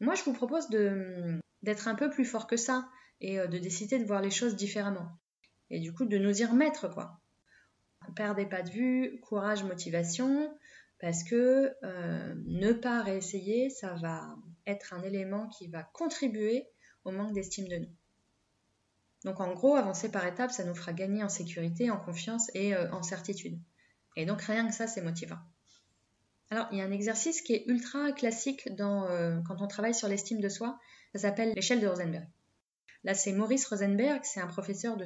Moi, 0.00 0.14
je 0.14 0.22
vous 0.22 0.32
propose 0.32 0.70
d'être 0.70 1.86
un 1.86 1.94
peu 1.94 2.08
plus 2.08 2.24
fort 2.24 2.46
que 2.46 2.56
ça 2.56 2.88
et 3.20 3.38
euh, 3.38 3.46
de 3.46 3.58
décider 3.58 3.98
de 3.98 4.06
voir 4.06 4.22
les 4.22 4.30
choses 4.30 4.56
différemment. 4.56 5.10
Et 5.68 5.80
du 5.80 5.92
coup, 5.92 6.06
de 6.06 6.16
nous 6.16 6.40
y 6.40 6.44
remettre, 6.46 6.88
quoi. 6.88 7.20
Perdez 8.16 8.46
pas 8.46 8.62
de 8.62 8.70
vue, 8.70 9.20
courage, 9.20 9.64
motivation, 9.64 10.50
parce 10.98 11.22
que 11.24 11.74
ne 11.82 12.72
pas 12.72 13.02
réessayer, 13.02 13.68
ça 13.68 13.94
va 13.96 14.34
être 14.66 14.94
un 14.94 15.02
élément 15.02 15.48
qui 15.48 15.68
va 15.68 15.82
contribuer 15.82 16.66
au 17.04 17.10
manque 17.10 17.34
d'estime 17.34 17.68
de 17.68 17.76
nous. 17.76 17.99
Donc 19.24 19.40
en 19.40 19.52
gros, 19.52 19.76
avancer 19.76 20.10
par 20.10 20.26
étapes, 20.26 20.50
ça 20.50 20.64
nous 20.64 20.74
fera 20.74 20.92
gagner 20.92 21.22
en 21.22 21.28
sécurité, 21.28 21.90
en 21.90 21.98
confiance 21.98 22.50
et 22.54 22.74
euh, 22.74 22.90
en 22.92 23.02
certitude. 23.02 23.58
Et 24.16 24.26
donc 24.26 24.42
rien 24.42 24.66
que 24.66 24.74
ça, 24.74 24.86
c'est 24.86 25.02
motivant. 25.02 25.38
Alors, 26.50 26.66
il 26.72 26.78
y 26.78 26.80
a 26.80 26.84
un 26.84 26.90
exercice 26.90 27.42
qui 27.42 27.54
est 27.54 27.64
ultra 27.68 28.10
classique 28.10 28.68
euh, 28.80 29.40
quand 29.46 29.62
on 29.62 29.68
travaille 29.68 29.94
sur 29.94 30.08
l'estime 30.08 30.40
de 30.40 30.48
soi. 30.48 30.78
Ça 31.14 31.20
s'appelle 31.20 31.52
l'échelle 31.54 31.80
de 31.80 31.86
Rosenberg. 31.86 32.26
Là, 33.04 33.14
c'est 33.14 33.32
Maurice 33.32 33.66
Rosenberg, 33.66 34.20
c'est 34.24 34.40
un 34.40 34.48
professeur 34.48 34.96
de, 34.96 35.04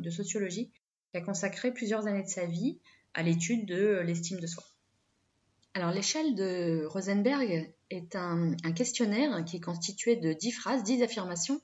de 0.00 0.10
sociologie 0.10 0.72
qui 1.12 1.16
a 1.16 1.20
consacré 1.20 1.72
plusieurs 1.72 2.06
années 2.08 2.24
de 2.24 2.28
sa 2.28 2.46
vie 2.46 2.80
à 3.14 3.22
l'étude 3.22 3.64
de 3.66 4.00
l'estime 4.00 4.40
de 4.40 4.46
soi. 4.46 4.64
Alors, 5.74 5.90
l'échelle 5.90 6.34
de 6.34 6.84
Rosenberg 6.86 7.72
est 7.90 8.16
un, 8.16 8.56
questionnaire 8.74 9.44
qui 9.44 9.56
est 9.56 9.60
constitué 9.60 10.16
de 10.16 10.32
10 10.32 10.52
phrases, 10.52 10.82
10 10.82 11.02
affirmations, 11.02 11.60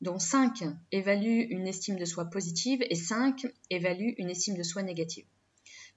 dont 0.00 0.18
5 0.18 0.64
évaluent 0.92 1.46
une 1.50 1.66
estime 1.66 1.98
de 1.98 2.04
soi 2.04 2.26
positive 2.26 2.84
et 2.88 2.94
5 2.94 3.46
évaluent 3.70 4.14
une 4.18 4.30
estime 4.30 4.56
de 4.56 4.62
soi 4.62 4.82
négative. 4.82 5.26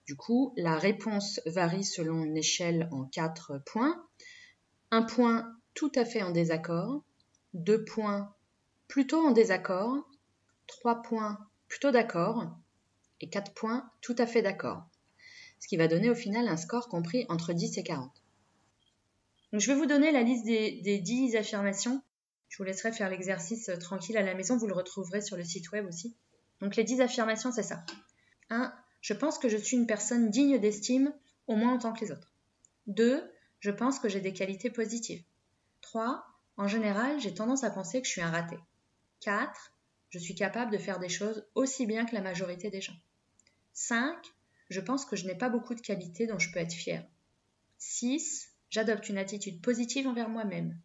Du 0.06 0.16
coup, 0.16 0.54
la 0.58 0.78
réponse 0.78 1.40
varie 1.46 1.84
selon 1.84 2.24
une 2.24 2.38
échelle 2.38 2.90
en 2.92 3.06
4 3.06 3.60
points. 3.66 4.04
Un 4.90 5.04
point 5.04 5.56
tout 5.74 5.92
à 5.96 6.06
fait 6.06 6.24
en 6.24 6.32
désaccord, 6.32 7.04
deux 7.54 7.84
points 7.84 8.34
plutôt 8.88 9.26
en 9.26 9.32
désaccord, 9.32 10.10
trois 10.68 11.02
points 11.02 11.38
plutôt 11.68 11.92
d'accord 11.92 12.58
et 13.22 13.30
quatre 13.30 13.54
points 13.54 13.90
tout 14.02 14.16
à 14.18 14.26
fait 14.26 14.42
d'accord. 14.42 14.84
Ce 15.60 15.68
qui 15.68 15.78
va 15.78 15.88
donner 15.88 16.10
au 16.10 16.16
final 16.16 16.48
un 16.48 16.58
score 16.58 16.90
compris 16.90 17.26
entre 17.30 17.54
10 17.54 17.78
et 17.78 17.84
40. 17.84 18.12
Donc, 19.52 19.62
je 19.62 19.72
vais 19.72 19.78
vous 19.78 19.86
donner 19.86 20.12
la 20.12 20.24
liste 20.24 20.46
des, 20.46 20.82
des 20.82 20.98
10 20.98 21.36
affirmations. 21.36 22.02
Je 22.52 22.58
vous 22.58 22.66
laisserai 22.66 22.92
faire 22.92 23.10
l'exercice 23.10 23.70
euh, 23.70 23.78
tranquille 23.78 24.18
à 24.18 24.22
la 24.22 24.36
maison, 24.36 24.58
vous 24.58 24.68
le 24.68 24.74
retrouverez 24.74 25.22
sur 25.22 25.38
le 25.38 25.44
site 25.46 25.72
web 25.72 25.88
aussi. 25.88 26.18
Donc 26.60 26.76
les 26.76 26.84
10 26.84 27.00
affirmations, 27.00 27.50
c'est 27.54 27.64
ça. 27.64 27.86
1. 28.50 28.74
Je 29.00 29.14
pense 29.14 29.40
que 29.40 29.48
je 29.48 29.56
suis 29.56 29.78
une 29.78 29.88
personne 29.88 30.30
digne 30.30 30.60
d'estime, 30.60 31.14
au 31.48 31.56
moins 31.56 31.74
autant 31.74 31.94
que 31.94 32.04
les 32.04 32.12
autres. 32.12 32.34
2. 32.88 33.24
Je 33.62 33.72
pense 33.72 34.00
que 34.00 34.10
j'ai 34.10 34.20
des 34.20 34.34
qualités 34.34 34.70
positives. 34.70 35.24
3. 35.80 36.26
En 36.58 36.68
général, 36.68 37.22
j'ai 37.22 37.34
tendance 37.34 37.64
à 37.64 37.72
penser 37.72 38.02
que 38.02 38.08
je 38.08 38.12
suis 38.12 38.22
un 38.22 38.30
raté. 38.30 38.58
4. 39.22 39.72
Je 40.10 40.20
suis 40.20 40.36
capable 40.36 40.74
de 40.74 40.78
faire 40.78 41.00
des 41.00 41.08
choses 41.08 41.48
aussi 41.56 41.86
bien 41.86 42.06
que 42.06 42.16
la 42.16 42.22
majorité 42.22 42.70
des 42.70 42.82
gens. 42.82 43.00
5. 43.72 44.14
Je 44.70 44.82
pense 44.82 45.06
que 45.06 45.16
je 45.16 45.26
n'ai 45.26 45.36
pas 45.36 45.50
beaucoup 45.50 45.74
de 45.74 45.80
qualités 45.80 46.28
dont 46.28 46.38
je 46.38 46.52
peux 46.52 46.60
être 46.60 46.74
fière. 46.74 47.06
6. 47.78 48.52
J'adopte 48.70 49.08
une 49.08 49.18
attitude 49.18 49.62
positive 49.62 50.06
envers 50.06 50.28
moi-même. 50.28 50.78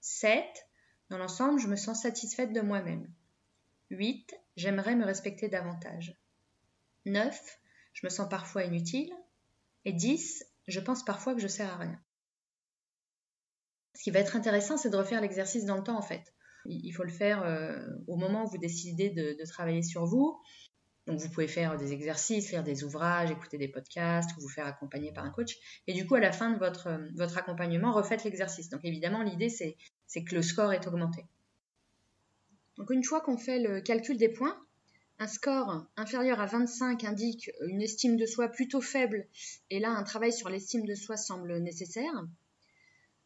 7. 0.00 0.44
Dans 1.10 1.18
l'ensemble, 1.18 1.60
je 1.60 1.66
me 1.66 1.76
sens 1.76 2.02
satisfaite 2.02 2.52
de 2.52 2.60
moi-même. 2.60 3.06
8. 3.90 4.32
J'aimerais 4.56 4.94
me 4.94 5.04
respecter 5.04 5.48
davantage. 5.48 6.16
9. 7.04 7.58
Je 7.92 8.06
me 8.06 8.10
sens 8.10 8.28
parfois 8.28 8.64
inutile. 8.64 9.12
Et 9.84 9.92
10. 9.92 10.44
Je 10.68 10.80
pense 10.80 11.04
parfois 11.04 11.34
que 11.34 11.40
je 11.40 11.48
sers 11.48 11.68
à 11.68 11.76
rien. 11.76 12.00
Ce 13.96 14.04
qui 14.04 14.12
va 14.12 14.20
être 14.20 14.36
intéressant, 14.36 14.76
c'est 14.76 14.90
de 14.90 14.96
refaire 14.96 15.20
l'exercice 15.20 15.64
dans 15.64 15.76
le 15.76 15.82
temps 15.82 15.98
en 15.98 16.02
fait. 16.02 16.32
Il 16.64 16.92
faut 16.92 17.02
le 17.02 17.10
faire 17.10 17.42
euh, 17.42 17.84
au 18.06 18.16
moment 18.16 18.44
où 18.44 18.48
vous 18.48 18.58
décidez 18.58 19.10
de, 19.10 19.44
travailler 19.46 19.82
sur 19.82 20.04
vous. 20.04 20.38
Donc 21.06 21.18
vous 21.18 21.28
pouvez 21.30 21.48
faire 21.48 21.76
des 21.76 21.92
exercices, 21.92 22.48
faire 22.48 22.62
des 22.62 22.84
ouvrages, 22.84 23.30
écouter 23.30 23.58
des 23.58 23.66
podcasts 23.66 24.30
ou 24.36 24.42
vous 24.42 24.48
faire 24.48 24.66
accompagner 24.66 25.12
par 25.12 25.24
un 25.24 25.30
coach. 25.30 25.56
Et 25.88 25.92
du 25.92 26.06
coup, 26.06 26.14
à 26.14 26.20
la 26.20 26.30
fin 26.30 26.50
de 26.50 26.58
votre, 26.58 27.00
votre 27.16 27.36
accompagnement, 27.36 27.92
refaites 27.92 28.22
l'exercice. 28.22 28.68
Donc 28.68 28.84
évidemment, 28.84 29.22
l'idée, 29.22 29.48
c'est 29.48 29.76
que 30.14 30.34
le 30.34 30.42
score 30.42 30.72
est 30.72 30.86
augmenté. 30.86 31.24
Donc 32.76 32.90
une 32.90 33.04
fois 33.04 33.20
qu'on 33.20 33.36
fait 33.36 33.58
le 33.58 33.80
calcul 33.80 34.16
des 34.16 34.28
points, 34.28 34.56
un 35.18 35.26
score 35.26 35.86
inférieur 35.96 36.40
à 36.40 36.46
25 36.46 37.04
indique 37.04 37.50
une 37.68 37.82
estime 37.82 38.16
de 38.16 38.26
soi 38.26 38.48
plutôt 38.48 38.80
faible 38.80 39.26
et 39.68 39.78
là 39.78 39.90
un 39.90 40.02
travail 40.02 40.32
sur 40.32 40.48
l'estime 40.48 40.86
de 40.86 40.94
soi 40.94 41.16
semble 41.16 41.58
nécessaire. 41.58 42.24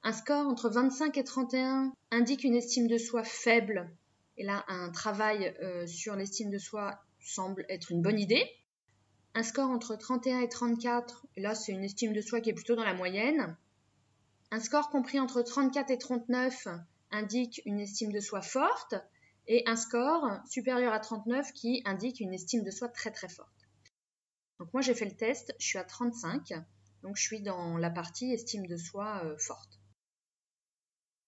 Un 0.07 0.13
score 0.13 0.47
entre 0.47 0.69
25 0.69 1.17
et 1.17 1.25
31 1.25 1.95
indique 2.11 2.45
une 2.45 2.55
estime 2.55 2.89
de 2.89 2.99
soi 2.99 3.25
faible. 3.25 3.91
Et 4.37 4.45
là, 4.45 4.63
un 4.69 4.91
travail 4.91 5.55
euh, 5.63 5.87
sur 5.87 6.15
l'estime 6.15 6.51
de 6.51 6.59
soi 6.59 7.01
semble 7.21 7.65
être 7.71 7.91
une 7.91 8.03
bonne 8.03 8.21
idée. 8.21 8.45
Un 9.35 9.43
score 9.43 9.71
entre 9.71 9.97
31 9.97 10.41
et 10.41 10.49
34, 10.51 11.27
là, 11.39 11.55
c'est 11.55 11.73
une 11.73 11.83
estime 11.83 12.13
de 12.13 12.21
soi 12.21 12.43
qui 12.43 12.51
est 12.51 12.55
plutôt 12.55 12.77
dans 12.77 12.85
la 12.85 12.93
moyenne. 12.93 13.57
Un 14.55 14.61
score 14.61 14.89
compris 14.89 15.19
entre 15.19 15.43
34 15.43 15.91
et 15.91 15.99
39 15.99 16.69
indique 17.11 17.61
une 17.65 17.81
estime 17.81 18.13
de 18.13 18.21
soi 18.21 18.41
forte. 18.41 18.95
Et 19.49 19.65
un 19.67 19.75
score 19.75 20.31
supérieur 20.49 20.93
à 20.93 21.01
39 21.01 21.53
qui 21.53 21.83
indique 21.85 22.21
une 22.21 22.33
estime 22.33 22.63
de 22.63 22.71
soi 22.71 22.89
très 22.89 23.11
très 23.11 23.29
forte. 23.29 23.69
Donc 24.61 24.73
moi 24.73 24.81
j'ai 24.81 24.95
fait 24.95 25.07
le 25.07 25.17
test, 25.17 25.53
je 25.59 25.67
suis 25.67 25.79
à 25.79 25.83
35, 25.83 26.53
donc 27.03 27.17
je 27.17 27.23
suis 27.23 27.43
dans 27.43 27.77
la 27.79 27.91
partie 27.91 28.33
estime 28.33 28.69
de 28.69 28.77
soi 28.77 29.23
euh, 29.25 29.37
forte. 29.39 29.81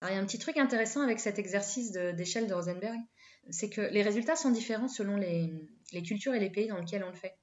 Alors, 0.01 0.13
il 0.13 0.17
y 0.17 0.21
a 0.21 0.23
un 0.23 0.27
petit 0.27 0.39
truc 0.39 0.57
intéressant 0.57 1.01
avec 1.01 1.19
cet 1.19 1.41
exercice 1.41 1.91
d'échelle 1.91 2.47
de, 2.47 2.55
Rosenberg, 2.55 3.01
c'est 3.51 3.71
que 3.71 3.81
les 3.81 4.03
résultats 4.03 4.37
sont 4.37 4.53
différents 4.53 4.87
selon 4.87 5.17
les, 5.17 5.51
cultures 6.05 6.35
et 6.35 6.39
les 6.39 6.51
pays 6.51 6.69
dans 6.69 6.79
lesquels 6.79 7.03
on 7.03 7.11
le 7.11 7.17
fait. 7.17 7.35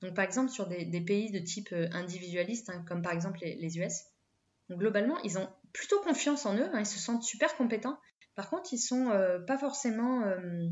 Donc, 0.00 0.14
par 0.14 0.24
exemple, 0.24 0.50
sur 0.50 0.66
des, 0.66 0.86
pays 1.02 1.30
de 1.30 1.40
type 1.40 1.68
euh, 1.72 1.90
individualiste, 1.92 2.70
hein, 2.70 2.82
comme 2.88 3.02
par 3.02 3.12
exemple 3.12 3.40
les, 3.42 3.78
US, 3.78 4.04
globalement, 4.76 5.18
ils 5.22 5.38
ont 5.38 5.48
plutôt 5.72 6.00
confiance 6.00 6.46
en 6.46 6.56
eux, 6.56 6.68
hein, 6.72 6.80
ils 6.80 6.86
se 6.86 6.98
sentent 6.98 7.22
super 7.22 7.56
compétents. 7.56 7.98
Par 8.34 8.48
contre, 8.48 8.72
ils 8.72 8.78
sont 8.78 9.10
euh, 9.10 9.38
pas 9.38 9.58
forcément 9.58 10.22
euh, 10.22 10.68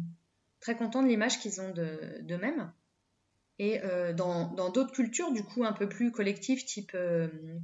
très 0.61 0.77
contents 0.77 1.03
de 1.03 1.09
l'image 1.09 1.39
qu'ils 1.41 1.61
ont 1.61 1.73
d'eux-mêmes. 1.73 2.73
Et 3.61 3.81
dans 4.15 4.71
d'autres 4.71 4.93
cultures, 4.93 5.33
du 5.33 5.43
coup, 5.43 5.65
un 5.65 5.73
peu 5.73 5.89
plus 5.89 6.13
collectives, 6.13 6.65
type 6.65 6.97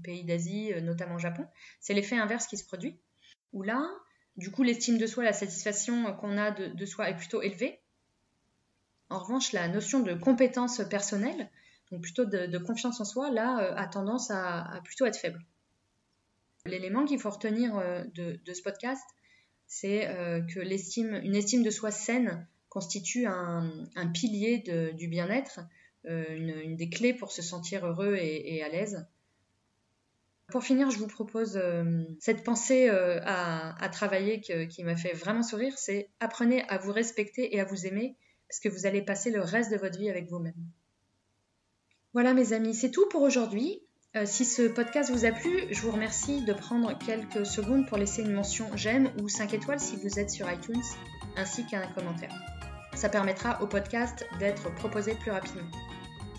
pays 0.02 0.24
d'Asie, 0.24 0.72
notamment 0.82 1.18
Japon, 1.18 1.46
c'est 1.78 1.94
l'effet 1.94 2.18
inverse 2.18 2.48
qui 2.48 2.56
se 2.56 2.64
produit 2.64 2.98
où 3.54 3.62
là, 3.62 3.88
du 4.36 4.50
coup, 4.50 4.62
l'estime 4.62 4.98
de 4.98 5.06
soi, 5.06 5.24
la 5.24 5.32
satisfaction 5.32 6.12
qu'on 6.16 6.36
a 6.36 6.50
de, 6.50 6.84
soi 6.84 7.08
est 7.08 7.16
plutôt 7.16 7.40
élevée. 7.40 7.80
En 9.08 9.20
revanche, 9.20 9.52
la 9.52 9.68
notion 9.68 10.00
de 10.00 10.12
compétence 10.12 10.82
personnelle, 10.90 11.48
donc 11.90 12.02
plutôt 12.02 12.24
de, 12.24 12.58
confiance 12.58 13.00
en 13.00 13.04
soi, 13.04 13.30
là, 13.30 13.60
euh, 13.60 13.76
a 13.76 13.86
tendance 13.86 14.30
à, 14.30 14.80
plutôt 14.84 15.06
être 15.06 15.16
faible. 15.16 15.40
L'élément 16.66 17.04
qu'il 17.04 17.18
faut 17.18 17.30
retenir 17.30 17.76
euh, 17.76 18.04
de, 18.14 18.52
ce 18.52 18.62
podcast, 18.62 19.04
c'est 19.66 20.08
euh, 20.08 20.40
que 20.42 20.60
l'estime, 20.60 21.20
une 21.22 21.34
estime 21.34 21.62
de 21.62 21.70
soi 21.70 21.90
saine 21.90 22.46
constitue 22.68 23.26
un, 23.26 23.86
pilier 24.12 24.64
du 24.96 25.06
bien-être, 25.06 25.60
une, 26.04 26.74
des 26.74 26.88
clés 26.88 27.14
pour 27.14 27.30
se 27.30 27.40
sentir 27.40 27.86
heureux 27.86 28.16
et 28.16 28.64
à 28.64 28.68
l'aise. 28.68 29.06
Pour 30.48 30.62
finir, 30.62 30.90
je 30.90 30.98
vous 30.98 31.06
propose 31.06 31.56
euh, 31.56 32.04
cette 32.20 32.44
pensée 32.44 32.88
euh, 32.88 33.18
à, 33.24 33.88
travailler 33.88 34.40
qui 34.40 34.84
m'a 34.84 34.96
fait 34.96 35.12
vraiment 35.12 35.42
sourire, 35.42 35.76
c'est 35.78 36.10
apprenez 36.20 36.62
à 36.68 36.78
vous 36.78 36.92
respecter 36.92 37.54
et 37.54 37.60
à 37.60 37.64
vous 37.64 37.86
aimer 37.86 38.16
parce 38.48 38.60
que 38.60 38.68
vous 38.68 38.86
allez 38.86 39.02
passer 39.02 39.30
le 39.30 39.40
reste 39.40 39.70
de 39.70 39.76
votre 39.76 39.98
vie 39.98 40.10
avec 40.10 40.28
vous-même. 40.28 40.54
Voilà 42.12 42.34
mes 42.34 42.52
amis, 42.52 42.74
c'est 42.74 42.90
tout 42.90 43.08
pour 43.08 43.22
aujourd'hui. 43.22 43.82
Euh, 44.16 44.26
si 44.26 44.44
ce 44.44 44.62
podcast 44.62 45.10
vous 45.10 45.24
a 45.24 45.32
plu, 45.32 45.64
je 45.70 45.80
vous 45.80 45.90
remercie 45.90 46.44
de 46.44 46.52
prendre 46.52 46.96
quelques 46.98 47.44
secondes 47.44 47.88
pour 47.88 47.98
laisser 47.98 48.22
une 48.22 48.32
mention 48.32 48.66
j'aime 48.76 49.10
ou 49.20 49.28
5 49.28 49.54
étoiles 49.54 49.80
si 49.80 49.96
vous 49.96 50.20
êtes 50.20 50.30
sur 50.30 50.48
iTunes, 50.48 50.84
ainsi 51.36 51.66
qu'un 51.66 51.84
commentaire. 51.88 52.32
Ça 52.94 53.08
permettra 53.08 53.60
au 53.60 53.66
podcast 53.66 54.24
d'être 54.38 54.72
proposé 54.76 55.14
plus 55.14 55.32
rapidement. 55.32 55.66